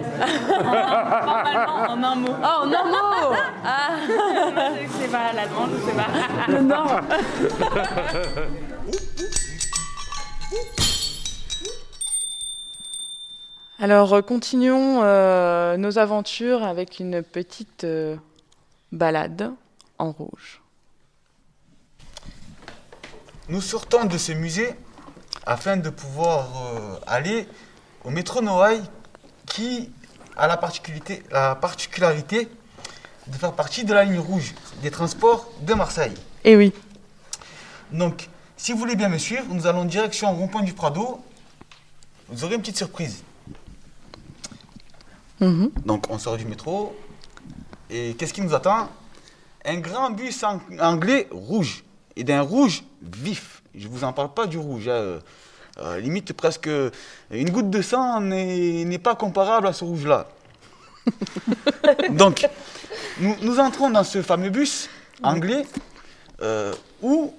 un 2.02 2.14
mot. 2.14 2.28
Oh, 2.40 2.62
en 2.62 2.66
un 2.66 2.84
mot 2.84 3.34
Ah 3.64 3.90
C'est 5.00 5.10
pas 5.10 5.32
l'allemand, 5.34 5.66
je 5.72 5.78
sais 5.90 5.96
pas. 5.96 6.06
Le 6.52 6.60
nord. 6.62 7.00
Alors, 13.78 14.14
euh, 14.14 14.22
continuons 14.22 15.00
euh, 15.02 15.76
nos 15.76 15.98
aventures 15.98 16.62
avec 16.64 16.98
une 16.98 17.22
petite 17.22 17.84
euh, 17.84 18.16
balade 18.92 19.52
en 19.98 20.12
rouge. 20.12 20.62
Nous 23.48 23.60
sortons 23.60 24.04
de 24.04 24.18
ce 24.18 24.32
musée 24.32 24.74
afin 25.46 25.76
de 25.76 25.90
pouvoir 25.90 26.48
euh, 26.56 26.98
aller 27.06 27.46
au 28.04 28.10
métro 28.10 28.42
Noailles 28.42 28.82
qui 29.46 29.90
a 30.36 30.46
la 30.46 30.56
particularité, 30.56 31.22
la 31.30 31.54
particularité 31.54 32.48
de 33.26 33.36
faire 33.36 33.52
partie 33.52 33.84
de 33.84 33.94
la 33.94 34.04
ligne 34.04 34.18
rouge 34.18 34.54
des 34.82 34.90
transports 34.90 35.50
de 35.62 35.74
Marseille. 35.74 36.14
Eh 36.44 36.56
oui. 36.56 36.72
Donc, 37.92 38.28
si 38.56 38.72
vous 38.72 38.78
voulez 38.78 38.96
bien 38.96 39.08
me 39.08 39.18
suivre, 39.18 39.44
nous 39.50 39.66
allons 39.66 39.84
direction 39.84 40.32
rond-point 40.34 40.62
du 40.62 40.72
Prado. 40.72 41.22
Vous 42.28 42.44
aurez 42.44 42.54
une 42.56 42.60
petite 42.60 42.76
surprise. 42.76 43.22
Mhm. 45.40 45.70
Donc, 45.84 46.06
on 46.10 46.18
sort 46.18 46.36
du 46.36 46.44
métro. 46.44 46.96
Et 47.90 48.14
qu'est-ce 48.14 48.32
qui 48.32 48.40
nous 48.40 48.54
attend? 48.54 48.88
Un 49.66 49.78
grand 49.78 50.10
bus 50.10 50.42
ang- 50.44 50.60
anglais 50.80 51.26
rouge. 51.30 51.84
Et 52.16 52.24
d'un 52.24 52.40
rouge 52.40 52.82
vif. 53.02 53.62
Je 53.74 53.86
ne 53.88 53.92
vous 53.92 54.04
en 54.04 54.12
parle 54.12 54.32
pas 54.32 54.46
du 54.46 54.56
rouge. 54.58 54.88
hein, 54.88 54.92
euh, 54.92 55.20
euh, 55.78 56.00
limite, 56.00 56.32
presque 56.32 56.70
une 57.30 57.50
goutte 57.50 57.68
de 57.68 57.82
sang 57.82 58.20
n'est 58.22 58.98
pas 58.98 59.14
comparable 59.14 59.66
à 59.66 59.72
ce 59.74 59.84
rouge-là. 59.84 60.26
Donc, 62.10 62.48
nous, 63.20 63.36
nous 63.42 63.58
entrons 63.60 63.90
dans 63.90 64.02
ce 64.04 64.22
fameux 64.22 64.48
bus 64.50 64.88
anglais 65.22 65.66
euh, 66.42 66.72
où, 67.02 67.34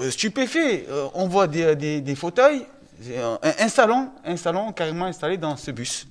euh, 0.00 0.10
stupéfait, 0.10 0.86
euh, 0.88 1.06
on 1.14 1.28
voit 1.28 1.46
des, 1.46 1.76
des- 1.76 2.00
des 2.00 2.14
fauteuils, 2.16 2.66
euh, 3.08 3.36
un, 3.42 3.64
un 3.64 3.68
salon, 3.68 4.10
un 4.24 4.36
salon 4.36 4.72
carrément 4.72 5.06
installé 5.06 5.36
dans 5.36 5.56
ce 5.56 5.70
bus. 5.70 6.06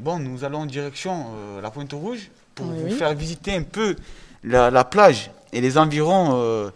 Bon, 0.00 0.18
nous 0.18 0.44
allons 0.44 0.60
en 0.60 0.66
direction 0.66 1.26
euh, 1.34 1.60
la 1.60 1.70
Pointe 1.70 1.92
Rouge 1.92 2.30
pour 2.54 2.66
Oui, 2.66 2.74
vous 2.90 2.96
faire 2.96 3.12
visiter 3.14 3.54
un 3.54 3.62
peu 3.62 3.96
la, 4.42 4.70
la 4.70 4.82
plage 4.84 5.30
et 5.52 5.60
les 5.60 5.76
environs 5.76 6.30
euh, 6.32 6.70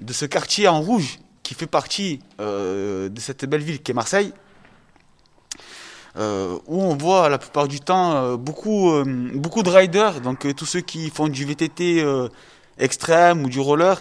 de 0.00 0.12
ce 0.12 0.26
quartier 0.26 0.68
en 0.68 0.82
rouge 0.82 1.18
qui 1.42 1.54
fait 1.54 1.66
partie 1.66 2.20
euh, 2.38 3.08
de 3.08 3.18
cette 3.18 3.46
belle 3.46 3.62
ville 3.62 3.82
qui 3.82 3.92
est 3.92 3.94
Marseille. 3.94 4.30
euh, 6.18 6.58
où 6.66 6.82
on 6.82 6.94
voit 6.96 7.30
la 7.30 7.38
plupart 7.38 7.66
du 7.66 7.80
temps 7.80 8.36
beaucoup, 8.36 8.92
beaucoup 9.34 9.62
de 9.62 9.70
riders, 9.70 10.20
donc 10.20 10.46
tous 10.54 10.66
ceux 10.66 10.80
qui 10.82 11.08
font 11.10 11.28
du 11.28 11.44
VTT 11.46 12.04
extrême 12.78 13.44
ou 13.44 13.48
du 13.48 13.60
roller, 13.60 14.00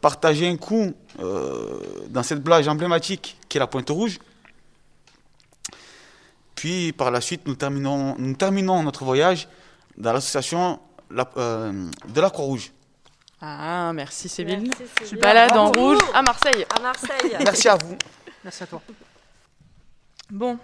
partager 0.00 0.48
un 0.48 0.56
coup 0.56 0.92
dans 2.10 2.22
cette 2.22 2.42
plage 2.44 2.68
emblématique 2.68 3.38
qui 3.48 3.56
est 3.58 3.60
la 3.60 3.66
Pointe 3.66 3.88
Rouge. 3.90 4.18
Puis 6.54 6.92
par 6.92 7.10
la 7.10 7.20
suite, 7.20 7.46
nous 7.46 7.54
terminons, 7.56 8.14
nous 8.18 8.34
terminons 8.34 8.82
notre 8.82 9.04
voyage 9.04 9.48
dans 9.96 10.12
l'association 10.12 10.80
la- 11.10 11.28
euh, 11.36 11.88
de 12.08 12.20
la 12.20 12.30
Croix-Rouge. 12.30 12.72
Ah, 13.40 13.92
merci 13.94 14.28
Sébille. 14.28 14.58
Merci, 14.68 14.84
Sébille. 15.04 15.20
Balade 15.20 15.56
en 15.56 15.70
rouge 15.70 15.98
à 16.14 16.22
Marseille. 16.22 16.64
À 16.74 16.80
Marseille. 16.80 17.36
Merci 17.44 17.68
à 17.68 17.76
vous. 17.76 17.96
Merci 18.42 18.62
à 18.62 18.66
toi. 18.66 18.80
Bon. 20.30 20.58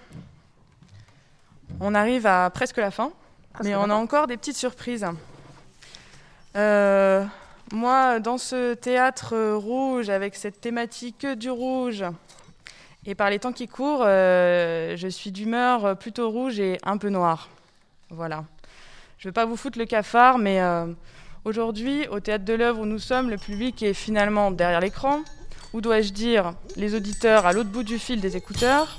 On 1.80 1.94
arrive 1.94 2.26
à 2.26 2.48
presque 2.50 2.78
la 2.78 2.90
fin, 2.90 3.10
Presque 3.52 3.68
mais 3.68 3.74
on 3.76 3.84
a 3.90 3.94
encore 3.94 4.26
des 4.26 4.36
petites 4.36 4.56
surprises. 4.56 5.06
Euh, 6.56 7.24
moi, 7.72 8.18
dans 8.18 8.38
ce 8.38 8.74
théâtre 8.74 9.36
rouge, 9.54 10.08
avec 10.10 10.34
cette 10.34 10.60
thématique 10.60 11.26
du 11.26 11.50
rouge, 11.50 12.04
et 13.06 13.14
par 13.14 13.30
les 13.30 13.38
temps 13.38 13.52
qui 13.52 13.66
courent, 13.66 14.02
euh, 14.04 14.94
je 14.96 15.08
suis 15.08 15.32
d'humeur 15.32 15.84
euh, 15.84 15.94
plutôt 15.94 16.30
rouge 16.30 16.60
et 16.60 16.78
un 16.82 16.98
peu 16.98 17.08
noire. 17.08 17.48
Voilà. 18.10 18.44
Je 19.18 19.26
ne 19.26 19.30
veux 19.30 19.32
pas 19.32 19.46
vous 19.46 19.56
foutre 19.56 19.78
le 19.78 19.86
cafard, 19.86 20.36
mais 20.38 20.60
euh, 20.60 20.86
aujourd'hui, 21.44 22.06
au 22.08 22.20
théâtre 22.20 22.44
de 22.44 22.52
l'œuvre 22.52 22.80
où 22.80 22.86
nous 22.86 22.98
sommes, 22.98 23.30
le 23.30 23.38
public 23.38 23.82
est 23.82 23.94
finalement 23.94 24.50
derrière 24.50 24.80
l'écran, 24.80 25.20
ou 25.72 25.80
dois-je 25.80 26.12
dire, 26.12 26.52
les 26.76 26.94
auditeurs 26.94 27.46
à 27.46 27.52
l'autre 27.52 27.70
bout 27.70 27.84
du 27.84 27.98
fil 27.98 28.20
des 28.20 28.36
écouteurs. 28.36 28.98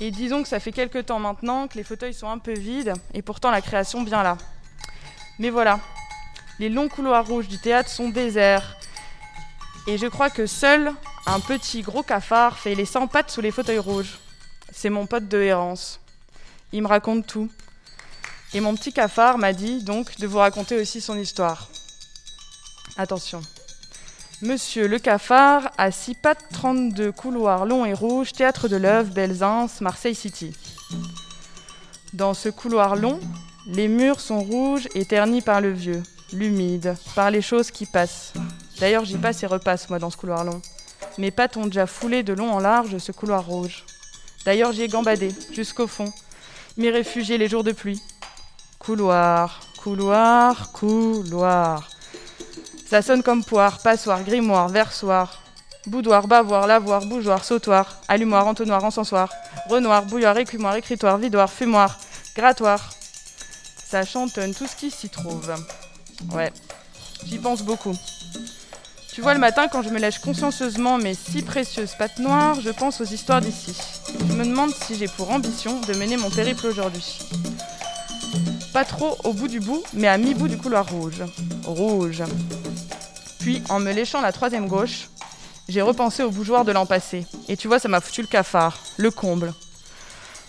Et 0.00 0.10
disons 0.10 0.42
que 0.42 0.48
ça 0.48 0.58
fait 0.58 0.72
quelques 0.72 1.06
temps 1.06 1.18
maintenant 1.18 1.68
que 1.68 1.76
les 1.76 1.84
fauteuils 1.84 2.14
sont 2.14 2.28
un 2.28 2.38
peu 2.38 2.54
vides, 2.54 2.94
et 3.14 3.22
pourtant 3.22 3.50
la 3.50 3.60
création 3.60 4.02
bien 4.02 4.22
là. 4.24 4.38
Mais 5.38 5.50
voilà, 5.50 5.78
les 6.58 6.68
longs 6.68 6.88
couloirs 6.88 7.26
rouges 7.26 7.48
du 7.48 7.58
théâtre 7.58 7.90
sont 7.90 8.08
déserts. 8.08 8.76
Et 9.86 9.98
je 9.98 10.06
crois 10.06 10.30
que 10.30 10.46
seul 10.46 10.92
un 11.26 11.40
petit 11.40 11.82
gros 11.82 12.02
cafard 12.02 12.58
fait 12.58 12.74
les 12.74 12.84
100 12.84 13.06
pattes 13.08 13.30
sous 13.30 13.40
les 13.40 13.50
fauteuils 13.50 13.78
rouges. 13.78 14.18
C'est 14.72 14.90
mon 14.90 15.06
pote 15.06 15.28
de 15.28 15.38
errance. 15.38 16.00
Il 16.72 16.82
me 16.82 16.88
raconte 16.88 17.26
tout. 17.26 17.50
Et 18.54 18.60
mon 18.60 18.74
petit 18.74 18.92
cafard 18.92 19.38
m'a 19.38 19.52
dit 19.52 19.82
donc 19.82 20.18
de 20.18 20.26
vous 20.26 20.38
raconter 20.38 20.80
aussi 20.80 21.00
son 21.00 21.18
histoire. 21.18 21.68
Attention. 22.96 23.40
Monsieur 24.42 24.88
le 24.88 24.98
cafard 24.98 25.70
à 25.76 25.90
6 25.90 26.14
pattes 26.14 26.44
32 26.52 27.12
couloirs 27.12 27.66
longs 27.66 27.84
et 27.84 27.92
rouges, 27.92 28.32
théâtre 28.32 28.68
de 28.68 28.76
l'œuvre, 28.76 29.12
Belzins, 29.12 29.68
Marseille 29.80 30.14
City. 30.14 30.52
Dans 32.14 32.34
ce 32.34 32.48
couloir 32.48 32.96
long, 32.96 33.20
les 33.66 33.86
murs 33.86 34.20
sont 34.20 34.40
rouges 34.40 34.88
et 34.94 35.04
ternis 35.04 35.42
par 35.42 35.60
le 35.60 35.70
vieux, 35.70 36.02
l'humide, 36.32 36.96
par 37.14 37.30
les 37.30 37.42
choses 37.42 37.70
qui 37.70 37.86
passent. 37.86 38.32
D'ailleurs, 38.80 39.04
j'y 39.04 39.18
passe 39.18 39.42
et 39.42 39.46
repasse, 39.46 39.90
moi, 39.90 39.98
dans 39.98 40.10
ce 40.10 40.16
couloir 40.16 40.42
long. 40.42 40.62
Mes 41.20 41.30
pattes 41.30 41.58
ont 41.58 41.66
déjà 41.66 41.86
foulé 41.86 42.22
de 42.22 42.32
long 42.32 42.50
en 42.50 42.60
large 42.60 42.96
ce 42.96 43.12
couloir 43.12 43.44
rouge. 43.44 43.84
D'ailleurs, 44.46 44.72
j'y 44.72 44.84
ai 44.84 44.88
gambadé, 44.88 45.34
jusqu'au 45.52 45.86
fond, 45.86 46.10
m'y 46.78 46.88
réfugier 46.88 47.36
les 47.36 47.46
jours 47.46 47.62
de 47.62 47.72
pluie. 47.72 48.00
Couloir, 48.78 49.60
couloir, 49.82 50.72
couloir. 50.72 51.90
Ça 52.86 53.02
sonne 53.02 53.22
comme 53.22 53.44
poire, 53.44 53.82
passoire, 53.82 54.24
grimoire, 54.24 54.70
versoir. 54.70 55.42
Boudoir, 55.86 56.26
bavoir, 56.26 56.66
lavoir, 56.66 57.04
bougeoir, 57.04 57.44
sautoir, 57.44 58.00
allumoir, 58.08 58.46
entonnoir, 58.46 58.82
encensoir, 58.82 59.30
renoir, 59.68 60.06
bouilloire, 60.06 60.38
écumoire, 60.38 60.76
écritoire, 60.76 61.18
vidoir, 61.18 61.50
fumoir, 61.50 61.98
grattoir. 62.34 62.94
Ça 63.76 64.06
chantonne 64.06 64.54
tout 64.54 64.66
ce 64.66 64.74
qui 64.74 64.90
s'y 64.90 65.10
trouve. 65.10 65.54
Ouais, 66.32 66.50
j'y 67.26 67.36
pense 67.36 67.60
beaucoup. 67.60 67.94
Tu 69.20 69.24
vois, 69.24 69.34
le 69.34 69.38
matin, 69.40 69.68
quand 69.68 69.82
je 69.82 69.90
me 69.90 69.98
lèche 69.98 70.18
consciencieusement 70.18 70.96
mes 70.96 71.12
si 71.12 71.42
précieuses 71.42 71.92
pattes 71.92 72.20
noires, 72.20 72.58
je 72.58 72.70
pense 72.70 73.02
aux 73.02 73.04
histoires 73.04 73.42
d'ici. 73.42 73.76
Je 74.18 74.32
me 74.32 74.46
demande 74.46 74.70
si 74.74 74.94
j'ai 74.94 75.08
pour 75.08 75.30
ambition 75.30 75.78
de 75.78 75.92
mener 75.92 76.16
mon 76.16 76.30
périple 76.30 76.66
aujourd'hui. 76.68 77.18
Pas 78.72 78.86
trop 78.86 79.18
au 79.24 79.34
bout 79.34 79.46
du 79.46 79.60
bout, 79.60 79.82
mais 79.92 80.08
à 80.08 80.16
mi-bout 80.16 80.48
du 80.48 80.56
couloir 80.56 80.88
rouge. 80.88 81.22
Rouge. 81.66 82.22
Puis, 83.40 83.62
en 83.68 83.78
me 83.78 83.92
léchant 83.92 84.22
la 84.22 84.32
troisième 84.32 84.68
gauche, 84.68 85.10
j'ai 85.68 85.82
repensé 85.82 86.22
au 86.22 86.30
bougeoir 86.30 86.64
de 86.64 86.72
l'an 86.72 86.86
passé. 86.86 87.26
Et 87.48 87.58
tu 87.58 87.68
vois, 87.68 87.78
ça 87.78 87.88
m'a 87.88 88.00
foutu 88.00 88.22
le 88.22 88.26
cafard, 88.26 88.78
le 88.96 89.10
comble. 89.10 89.52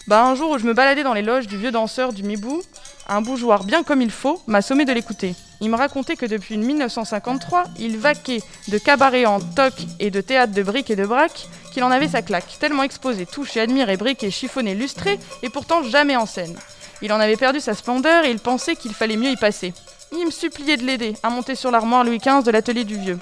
Bah, 0.07 0.23
un 0.23 0.33
jour 0.33 0.49
où 0.49 0.57
je 0.57 0.65
me 0.65 0.73
baladais 0.73 1.03
dans 1.03 1.13
les 1.13 1.23
loges 1.23 1.47
du 1.47 1.57
vieux 1.57 1.71
danseur 1.71 2.13
du 2.13 2.23
Mibou, 2.23 2.61
un 3.07 3.21
bougeoir 3.21 3.63
bien 3.63 3.83
comme 3.83 4.01
il 4.01 4.11
faut 4.11 4.41
m'a 4.47 4.61
sommé 4.61 4.85
de 4.85 4.93
l'écouter. 4.93 5.35
Il 5.59 5.69
me 5.69 5.75
racontait 5.75 6.15
que 6.15 6.25
depuis 6.25 6.57
1953, 6.57 7.65
il 7.79 7.97
vaquait 7.97 8.41
de 8.67 8.77
cabaret 8.77 9.25
en 9.25 9.39
toc 9.39 9.73
et 9.99 10.09
de 10.09 10.21
théâtre 10.21 10.53
de 10.53 10.63
briques 10.63 10.89
et 10.89 10.95
de 10.95 11.05
braques, 11.05 11.47
qu'il 11.71 11.83
en 11.83 11.91
avait 11.91 12.07
sa 12.07 12.21
claque, 12.21 12.57
tellement 12.59 12.83
exposé, 12.83 13.25
touché, 13.25 13.61
admiré, 13.61 13.95
briqué, 13.95 14.31
chiffonné, 14.31 14.73
lustré, 14.73 15.19
et 15.43 15.49
pourtant 15.49 15.83
jamais 15.83 16.15
en 16.15 16.25
scène. 16.25 16.55
Il 17.03 17.13
en 17.13 17.19
avait 17.19 17.37
perdu 17.37 17.59
sa 17.59 17.73
splendeur 17.73 18.25
et 18.25 18.31
il 18.31 18.39
pensait 18.39 18.75
qu'il 18.75 18.93
fallait 18.93 19.17
mieux 19.17 19.31
y 19.31 19.37
passer. 19.37 19.73
Il 20.11 20.25
me 20.25 20.31
suppliait 20.31 20.77
de 20.77 20.83
l'aider 20.83 21.13
à 21.23 21.29
monter 21.29 21.55
sur 21.55 21.71
l'armoire 21.71 22.03
Louis 22.03 22.17
XV 22.19 22.43
de 22.43 22.51
l'atelier 22.51 22.83
du 22.83 22.97
vieux. 22.97 23.19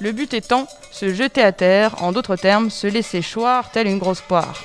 Le 0.00 0.12
but 0.12 0.34
étant 0.34 0.66
se 0.90 1.12
jeter 1.12 1.42
à 1.42 1.52
terre, 1.52 2.02
en 2.02 2.12
d'autres 2.12 2.36
termes, 2.36 2.70
se 2.70 2.86
laisser 2.86 3.22
choir 3.22 3.70
telle 3.70 3.86
une 3.86 3.98
grosse 3.98 4.20
poire. 4.20 4.62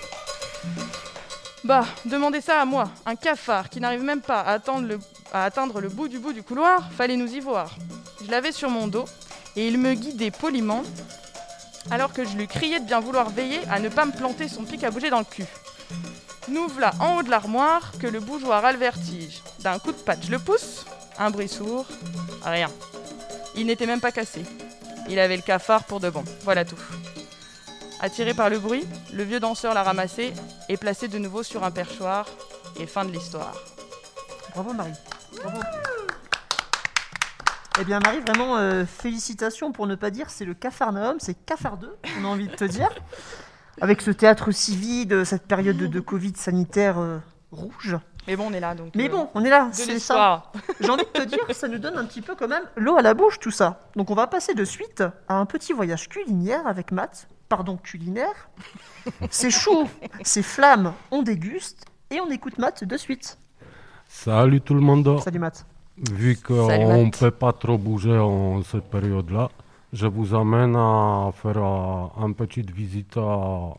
Bah, 1.64 1.86
demandez 2.06 2.40
ça 2.40 2.62
à 2.62 2.66
moi, 2.66 2.90
un 3.06 3.16
cafard 3.16 3.70
qui 3.70 3.80
n'arrive 3.82 4.04
même 4.04 4.22
pas 4.22 4.42
à 4.42 4.54
atteindre, 4.54 5.82
le, 5.82 5.90
bout 5.90 6.08
du 6.08 6.20
bout 6.20 6.32
du 6.32 6.44
couloir, 6.44 6.92
fallait 6.92 7.18
nous 7.18 7.34
y 7.34 7.40
voir. 7.40 7.76
Je 8.24 8.30
l'avais 8.30 8.52
sur 8.52 8.70
mon 8.70 8.88
dos 8.88 9.06
et 9.56 9.68
il 9.68 9.78
me 9.78 9.94
guidait 9.96 10.32
poliment 10.32 10.84
alors 11.90 12.14
que 12.14 12.26
je 12.26 12.36
lui 12.36 12.48
criais 12.48 12.80
de 12.80 12.86
bien 12.86 13.00
vouloir 13.00 13.30
veiller 13.30 13.60
à 13.72 13.80
ne 13.80 13.90
pas 13.90 14.06
me 14.06 14.12
planter 14.12 14.48
son 14.48 14.64
pic 14.64 14.84
à 14.84 14.92
bouger 14.92 15.10
dans 15.10 15.20
le 15.20 15.26
cul. 15.26 15.46
Nous 16.48 16.68
voilà 16.68 16.92
en 17.00 17.18
haut 17.18 17.24
de 17.24 17.30
l'armoire 17.30 17.92
que 18.00 18.08
le 18.08 18.20
bougeoir 18.20 18.64
a 18.64 18.72
le 18.72 18.78
vertige. 18.78 19.42
D'un 19.60 19.80
coup 19.80 19.92
de 19.92 19.98
patte, 19.98 20.26
je 20.26 20.32
le 20.32 20.40
pousse, 20.40 20.86
un 21.18 21.32
bruit 21.32 21.50
sourd, 21.50 21.86
rien. 22.44 22.70
Il 23.56 23.66
n'était 23.66 23.88
même 23.88 24.02
pas 24.02 24.12
cassé. 24.12 24.44
Il 25.10 25.20
avait 25.20 25.38
le 25.38 25.42
cafard 25.42 25.86
pour 25.86 26.00
de 26.00 26.10
bon, 26.10 26.24
voilà 26.44 26.64
tout. 26.64 26.78
Attiré 28.00 28.36
par 28.36 28.50
le 28.50 28.60
bruit, 28.60 28.86
le 29.12 29.24
vieux 29.24 29.40
danseur 29.40 29.74
l'a 29.74 29.82
ramassé 29.82 30.32
et 30.70 30.78
placé 30.78 31.08
de 31.08 31.18
nouveau 31.18 31.42
sur 31.42 31.64
un 31.64 31.72
perchoir. 31.72 32.28
Et 32.80 32.86
fin 32.86 33.04
de 33.04 33.12
l'histoire. 33.12 33.56
Bravo 34.54 34.72
Marie. 34.74 34.94
Bravo. 35.42 35.60
Eh 37.80 37.86
bien 37.86 38.00
Marie, 38.00 38.20
vraiment 38.20 38.58
euh, 38.58 38.86
félicitations 38.86 39.72
pour 39.72 39.88
ne 39.88 39.96
pas 39.96 40.12
dire 40.12 40.30
c'est 40.30 40.46
le 40.46 40.54
Capharnaüm, 40.54 41.18
c'est 41.20 41.34
Cafard 41.46 41.78
2, 41.78 41.96
on 42.20 42.26
a 42.26 42.28
envie 42.28 42.48
de 42.48 42.56
te 42.56 42.66
dire. 42.66 42.90
Avec 43.82 44.02
ce 44.02 44.10
théâtre 44.12 44.52
si 44.52 44.76
vide, 44.76 45.24
cette 45.24 45.44
période 45.44 45.78
de, 45.78 45.88
de 45.88 46.00
Covid 46.00 46.34
sanitaire 46.36 47.00
euh, 47.00 47.20
rouge. 47.52 47.98
Mais 48.28 48.36
bon, 48.36 48.48
on 48.50 48.54
est 48.54 48.60
là 48.60 48.76
donc. 48.76 48.94
Mais 48.96 49.08
euh, 49.08 49.12
bon, 49.12 49.30
on 49.36 49.44
est 49.46 49.50
là, 49.50 49.70
c'est 49.72 50.00
ça. 50.00 50.52
J'ai 50.82 50.90
envie 50.90 51.06
de 51.06 51.20
te 51.20 51.24
dire, 51.24 51.40
ça 51.52 51.68
nous 51.68 51.78
donne 51.78 51.98
un 51.98 52.06
petit 52.06 52.22
peu 52.22 52.36
quand 52.36 52.48
même 52.48 52.64
l'eau 52.76 52.98
à 52.98 53.02
la 53.02 53.14
bouche 53.14 53.40
tout 53.40 53.52
ça. 53.52 53.80
Donc 53.96 54.10
on 54.12 54.16
va 54.16 54.28
passer 54.28 54.54
de 54.54 54.66
suite 54.66 55.04
à 55.28 55.36
un 55.36 55.46
petit 55.46 55.74
voyage 55.74 56.10
culinaire 56.10 56.66
avec 56.68 56.92
Matt. 56.92 57.28
Pardon, 57.50 57.78
culinaire. 57.78 58.50
C'est 59.30 59.52
chaud, 59.52 59.88
c'est 60.22 60.44
flamme, 60.44 60.94
on 61.12 61.24
déguste 61.24 61.86
et 62.10 62.20
on 62.20 62.30
écoute 62.30 62.58
Matt 62.58 62.84
de 62.84 62.98
suite. 62.98 63.38
Salut 64.08 64.60
tout 64.62 64.74
le 64.74 64.82
monde. 64.82 65.20
Salut 65.22 65.40
Matt. 65.40 65.66
Vu 66.12 66.36
qu'on 66.38 67.06
ne 67.06 67.10
peut 67.10 67.32
pas 67.32 67.54
trop 67.54 67.78
bouger 67.78 68.18
en 68.18 68.62
cette 68.64 68.90
période-là, 68.90 69.50
je 69.94 70.08
vous 70.08 70.36
amène 70.36 70.76
à 70.76 71.32
faire 71.34 71.58
euh, 71.58 72.26
une 72.26 72.36
petite 72.36 72.70
visite 72.70 73.16
dans 73.16 73.78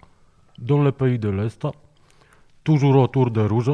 le 0.82 0.90
pays 0.90 1.18
de 1.18 1.28
l'Est, 1.28 1.66
toujours 2.64 2.96
autour 2.96 3.30
de 3.30 3.42
rouge. 3.42 3.70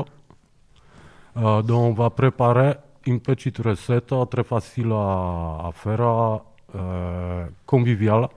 Euh, 1.36 1.62
donc 1.62 1.90
on 1.90 1.92
va 1.92 2.10
préparer 2.10 2.74
une 3.06 3.20
petite 3.20 3.58
recette 3.58 4.12
très 4.30 4.44
facile 4.44 4.92
à, 4.92 5.68
à 5.68 5.70
faire, 5.72 6.40
euh, 6.74 7.46
conviviale, 7.64 8.28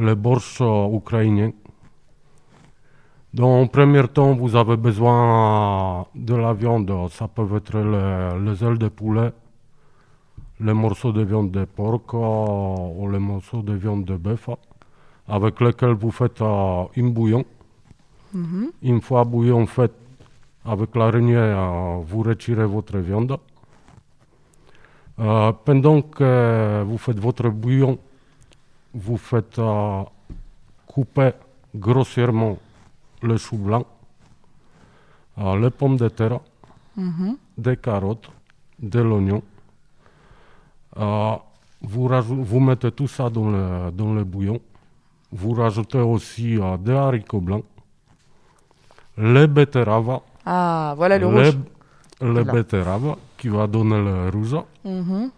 le 0.00 0.14
borscht 0.14 0.60
euh, 0.60 0.88
ukrainien. 0.96 1.52
Donc, 3.32 3.62
en 3.62 3.66
premier 3.68 4.08
temps, 4.08 4.34
vous 4.34 4.56
avez 4.56 4.76
besoin 4.76 6.06
de 6.14 6.34
la 6.34 6.52
viande. 6.52 6.92
Ça 7.10 7.28
peut 7.28 7.46
être 7.56 7.78
le- 7.78 8.44
les 8.44 8.64
ailes 8.64 8.78
de 8.78 8.88
poulet, 8.88 9.30
les 10.60 10.72
morceaux 10.74 11.12
de 11.12 11.22
viande 11.22 11.50
de 11.52 11.64
porc 11.64 12.02
euh, 12.14 12.98
ou 12.98 13.08
les 13.10 13.18
morceaux 13.20 13.62
de 13.62 13.74
viande 13.74 14.04
de 14.04 14.16
bœuf, 14.16 14.48
avec 15.28 15.60
lesquels 15.60 15.94
vous 15.94 16.10
faites 16.10 16.40
euh, 16.42 16.84
une 16.96 17.12
bouillon. 17.12 17.44
Mhm. 18.34 18.70
Une 18.82 19.00
fois 19.00 19.24
bouillon 19.24 19.66
fait, 19.66 19.92
avec 20.64 20.94
l'araignée, 20.96 21.36
euh, 21.36 21.98
vous 22.04 22.22
retirez 22.22 22.66
votre 22.66 22.98
viande. 22.98 23.36
Euh, 25.20 25.52
pendant 25.64 26.00
que 26.02 26.82
vous 26.86 26.98
faites 26.98 27.18
votre 27.20 27.48
bouillon, 27.50 27.98
vous 28.94 29.16
faites 29.16 29.58
euh, 29.58 30.02
couper 30.86 31.32
grossièrement 31.74 32.58
le 33.22 33.36
chou 33.36 33.56
blanc, 33.56 33.84
euh, 35.38 35.56
les 35.58 35.70
pommes 35.70 35.96
de 35.96 36.08
terre, 36.08 36.40
Mhm. 36.96 37.36
des 37.56 37.76
carottes, 37.76 38.30
de 38.78 39.00
l'oignon. 39.00 39.42
Euh, 40.98 41.36
vous, 41.82 42.60
mettez 42.60 42.90
tout 42.92 43.08
ça 43.08 43.30
dans 43.30 43.48
le, 43.50 43.90
dans 43.92 44.12
le 44.12 44.24
bouillon. 44.24 44.60
Vous 45.32 45.52
rajoutez 45.52 45.98
aussi 46.00 46.58
des 46.80 46.92
haricots 46.92 47.40
blancs, 47.40 47.64
les 49.16 49.46
betteraves, 49.46 50.20
Ah, 50.44 50.94
voilà 50.96 51.18
le 51.18 51.26
les, 51.30 51.32
rouge. 51.50 51.58
les 52.20 52.26
Voilà. 52.32 52.52
betteraves 52.52 53.16
qui 53.38 53.48
va 53.48 53.66
donner 53.68 54.02
le 54.02 54.28
rouge. 54.30 54.56
Mhm. 54.84 55.30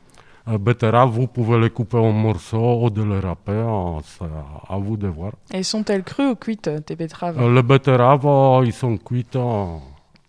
Euh, 0.48 0.58
betteraves, 0.58 1.10
vous 1.10 1.28
pouvez 1.28 1.58
les 1.60 1.70
couper 1.70 1.98
en 1.98 2.10
morceaux 2.12 2.84
ou 2.84 2.90
de 2.90 3.02
les 3.04 3.20
râper, 3.20 3.52
euh, 3.52 4.00
c'est 4.04 4.24
à 4.68 4.76
vous 4.76 4.96
de 4.96 5.06
voir. 5.06 5.32
Et 5.54 5.62
sont-elles 5.62 6.02
crues 6.02 6.30
ou 6.30 6.34
cuites, 6.34 6.68
tes 6.84 6.96
betteraves 6.96 7.40
Euh, 7.40 7.54
les 7.54 7.62
betteraves, 7.62 8.26
euh, 8.26 8.64
ils 8.64 8.72
sont 8.72 8.96
cuites, 8.96 9.36
euh, 9.36 9.76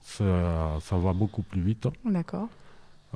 c'est- 0.01 0.80
ça 0.82 0.97
va 0.97 1.14
beaucoup 1.14 1.41
plus 1.41 1.61
vite. 1.61 1.88
D'accord. 2.05 2.47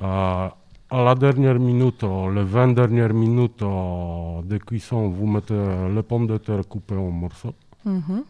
Euh, 0.00 0.48
à 0.90 1.02
la 1.04 1.14
dernière 1.14 1.60
minute, 1.60 2.02
euh, 2.02 2.34
les 2.34 2.42
20 2.42 2.68
dernières 2.74 3.14
minutes 3.14 3.62
euh, 3.62 4.42
de 4.42 4.58
cuisson, 4.58 5.08
vous 5.08 5.26
mettez 5.28 5.54
les 5.94 6.02
pommes 6.02 6.26
de 6.26 6.38
terre 6.38 6.66
coupées 6.68 6.96
en 6.96 7.10
morceaux. 7.10 7.54
Mhm. 7.84 8.24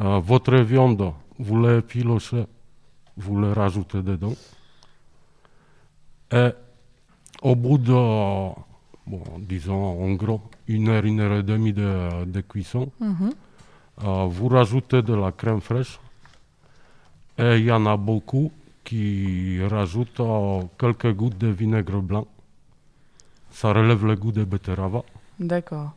Euh, 0.00 0.20
votre 0.20 0.56
viande, 0.56 1.12
vous 1.38 1.60
les 1.66 1.82
filochez, 1.82 2.46
vous 3.18 3.40
les 3.42 3.52
rajoutez 3.52 4.00
dedans. 4.00 4.32
Et 6.32 6.50
au 7.42 7.54
bout 7.54 7.78
de, 7.78 7.92
bon, 7.92 9.22
disons 9.38 10.02
en 10.04 10.12
gros, 10.14 10.40
une 10.66 10.88
heure, 10.88 11.04
une 11.04 11.20
heure 11.20 11.38
et 11.38 11.42
demie 11.42 11.72
de, 11.72 12.24
de 12.24 12.40
cuisson, 12.40 12.90
Mhm. 13.00 13.30
euh, 14.04 14.26
vous 14.26 14.48
rajoutez 14.48 15.02
de 15.02 15.14
la 15.14 15.32
crème 15.32 15.60
fraîche. 15.60 15.98
Et 17.38 17.58
il 17.58 17.64
y 17.66 17.72
en 17.72 17.86
a 17.86 17.96
beaucoup 17.96 18.50
qui 18.84 19.62
rajoutent 19.64 20.20
euh, 20.20 20.62
quelques 20.78 21.12
gouttes 21.14 21.38
de 21.38 21.48
vinaigre 21.48 22.00
blanc. 22.00 22.26
Ça 23.50 23.72
relève 23.72 24.04
le 24.04 24.16
goût 24.16 24.32
des 24.32 24.44
betteraves. 24.44 25.02
D'accord. 25.38 25.92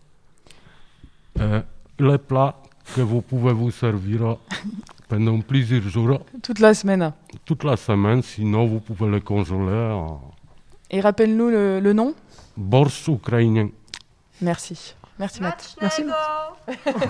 Et 1.40 1.62
les 2.00 2.18
plats 2.18 2.56
que 2.96 3.02
vous 3.02 3.22
pouvez 3.22 3.54
vous 3.54 3.72
servir 3.72 4.38
pendant 5.10 5.40
plusieurs 5.42 5.82
jours, 5.84 6.20
Toute 6.44 6.60
la 6.60 6.74
semaine. 6.74 7.12
toute 7.46 7.64
la 7.64 7.76
semaine, 7.78 8.22
sinon 8.22 8.66
vous 8.68 8.80
pouvez 8.80 9.10
les 9.10 9.22
congeler. 9.22 9.70
euh, 9.72 10.08
Et 10.92 11.02
rappelle-nous 11.02 11.50
le, 11.50 11.80
le 11.80 11.94
nom 11.94 12.14
borscht 12.58 13.08
ukrainien. 13.08 13.70
Merci. 14.42 14.96
Merci 15.20 15.42
Matt. 15.42 15.76
Merci. 15.82 16.04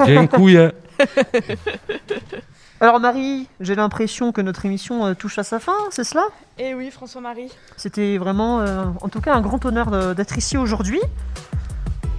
Dziękuję. 0.05 0.71
Alors 2.79 2.99
Marie, 2.99 3.47
j'ai 3.59 3.75
l'impression 3.75 4.31
que 4.31 4.41
notre 4.41 4.65
émission 4.65 5.05
euh, 5.05 5.13
touche 5.13 5.37
à 5.37 5.43
sa 5.43 5.59
fin, 5.59 5.77
c'est 5.91 6.03
cela? 6.03 6.23
Eh 6.57 6.73
oui, 6.73 6.89
François-Marie. 6.89 7.51
C'était 7.77 8.17
vraiment, 8.17 8.59
euh, 8.59 8.85
en 9.01 9.09
tout 9.09 9.21
cas, 9.21 9.35
un 9.35 9.41
grand 9.41 9.63
honneur 9.65 10.15
d'être 10.15 10.37
ici 10.37 10.57
aujourd'hui. 10.57 10.99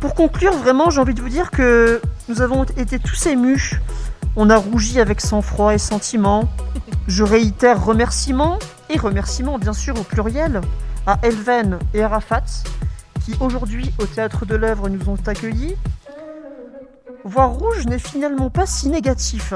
Pour 0.01 0.15
conclure, 0.15 0.53
vraiment, 0.53 0.89
j'ai 0.91 1.01
envie 1.01 1.15
de 1.15 1.21
vous 1.21 1.29
dire 1.29 1.51
que 1.51 2.01
nous 2.29 2.43
avons 2.43 2.63
été 2.65 2.99
tous 3.01 3.27
émus. 3.27 3.81
On 4.37 4.51
a 4.51 4.57
rougi 4.57 5.01
avec 5.01 5.21
sang-froid 5.21 5.75
et 5.75 5.79
sentiment. 5.79 6.49
Je 7.09 7.25
réitère 7.25 7.85
remerciements, 7.85 8.59
et 8.89 8.99
remerciements 8.99 9.59
bien 9.59 9.73
sûr 9.73 9.99
au 10.01 10.05
pluriel, 10.05 10.61
à 11.07 11.19
Elven 11.23 11.79
et 11.95 12.03
Arafat, 12.03 12.45
qui 13.25 13.35
aujourd'hui 13.41 13.93
au 13.99 14.07
Théâtre 14.07 14.47
de 14.47 14.55
l'œuvre 14.55 14.89
nous 14.89 15.09
ont 15.09 15.19
accueillis. 15.27 15.77
Voir 17.25 17.51
rouge 17.51 17.87
n'est 17.87 17.99
finalement 17.99 18.51
pas 18.51 18.67
si 18.67 18.89
négatif. 18.89 19.55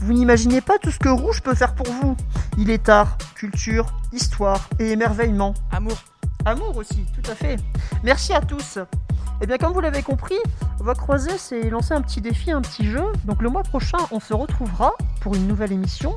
Vous 0.00 0.12
n'imaginez 0.12 0.60
pas 0.60 0.78
tout 0.78 0.90
ce 0.90 0.98
que 0.98 1.08
rouge 1.08 1.42
peut 1.42 1.54
faire 1.54 1.74
pour 1.74 1.86
vous. 1.86 2.16
Il 2.56 2.70
est 2.70 2.88
art, 2.88 3.18
culture, 3.34 3.86
histoire 4.12 4.68
et 4.78 4.90
émerveillement. 4.90 5.54
Amour. 5.72 5.98
Amour 6.44 6.76
aussi, 6.76 7.04
tout 7.14 7.30
à 7.30 7.34
fait. 7.34 7.56
Merci 8.04 8.32
à 8.32 8.40
tous. 8.40 8.78
Et 9.40 9.46
bien 9.46 9.58
comme 9.58 9.72
vous 9.72 9.80
l'avez 9.80 10.02
compris, 10.02 10.38
Voix 10.78 10.94
Croisée 10.94 11.38
s'est 11.38 11.70
lancé 11.70 11.94
un 11.94 12.02
petit 12.02 12.20
défi, 12.20 12.50
un 12.50 12.60
petit 12.60 12.86
jeu. 12.86 13.04
Donc 13.24 13.42
le 13.42 13.48
mois 13.48 13.62
prochain, 13.62 13.98
on 14.10 14.20
se 14.20 14.34
retrouvera 14.34 14.94
pour 15.20 15.34
une 15.34 15.46
nouvelle 15.46 15.72
émission 15.72 16.14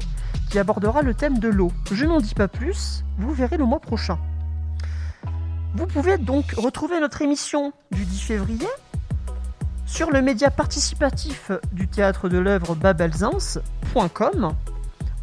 qui 0.49 0.59
abordera 0.59 1.01
le 1.01 1.13
thème 1.13 1.39
de 1.39 1.47
l'eau. 1.47 1.71
Je 1.91 2.05
n'en 2.05 2.19
dis 2.19 2.33
pas 2.33 2.47
plus, 2.47 3.03
vous 3.17 3.33
verrez 3.33 3.57
le 3.57 3.65
mois 3.65 3.79
prochain. 3.79 4.17
Vous 5.73 5.87
pouvez 5.87 6.17
donc 6.17 6.51
retrouver 6.57 6.99
notre 6.99 7.21
émission 7.21 7.73
du 7.91 8.05
10 8.05 8.19
février 8.19 8.67
sur 9.85 10.11
le 10.11 10.21
média 10.21 10.49
participatif 10.51 11.51
du 11.71 11.87
théâtre 11.87 12.29
de 12.29 12.37
l'œuvre 12.37 12.75
babelzins.com 12.75 14.53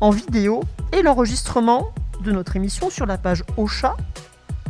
en 0.01 0.11
vidéo 0.11 0.63
et 0.93 1.03
l'enregistrement 1.03 1.89
de 2.23 2.33
notre 2.33 2.57
émission 2.57 2.91
sur 2.91 3.07
la 3.07 3.19
page 3.19 3.45
Ocha, 3.57 3.97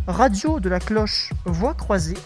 Radio 0.07 0.61
de 0.61 0.69
la 0.69 0.81
Cloche 0.81 1.33
Voix 1.45 1.75
Croisée, 1.75 2.19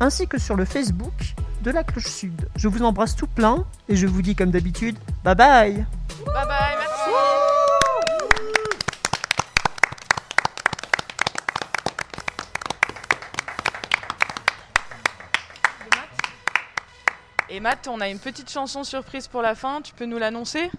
ainsi 0.00 0.26
que 0.26 0.38
sur 0.38 0.56
le 0.56 0.64
Facebook 0.64 1.34
de 1.62 1.70
la 1.70 1.84
Cloche 1.84 2.06
Sud. 2.06 2.48
Je 2.56 2.68
vous 2.68 2.82
embrasse 2.82 3.16
tout 3.16 3.26
plein 3.26 3.64
et 3.88 3.96
je 3.96 4.06
vous 4.06 4.22
dis 4.22 4.34
comme 4.34 4.50
d'habitude, 4.50 4.96
bye 5.24 5.34
bye 5.34 5.86
Bye 6.26 6.46
bye, 6.46 6.76
merci. 6.78 6.98
Et 17.50 17.60
Matt, 17.60 17.88
on 17.88 18.00
a 18.00 18.08
une 18.08 18.18
petite 18.18 18.50
chanson 18.50 18.84
surprise 18.84 19.26
pour 19.26 19.40
la 19.42 19.54
fin, 19.54 19.80
tu 19.80 19.94
peux 19.94 20.04
nous 20.04 20.18
l'annoncer? 20.18 20.70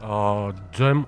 A, 0.00 0.48
Gem 0.72 1.04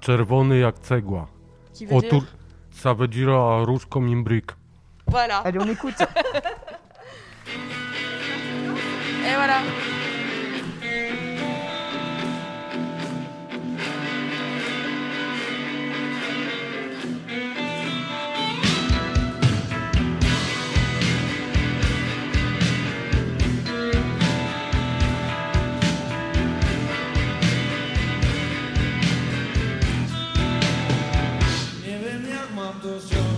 czerwony 0.00 0.58
jak 0.58 0.78
cegła. 0.78 1.26
Qui 1.74 1.86
veut 1.86 2.00
dire? 2.00 2.22
Ça 2.70 2.94
veut 2.94 3.08
dire 3.08 3.28
euh, 3.28 3.64
rouge 3.64 3.86
comme 3.86 4.06
une 4.06 4.22
brique. 4.22 4.52
Voilà. 5.06 5.38
Allez, 5.38 5.58
on 5.58 5.68
écoute. 5.68 6.00
Et 9.26 9.34
voilà. 9.34 9.60
santos 32.72 33.10
yo 33.10 33.31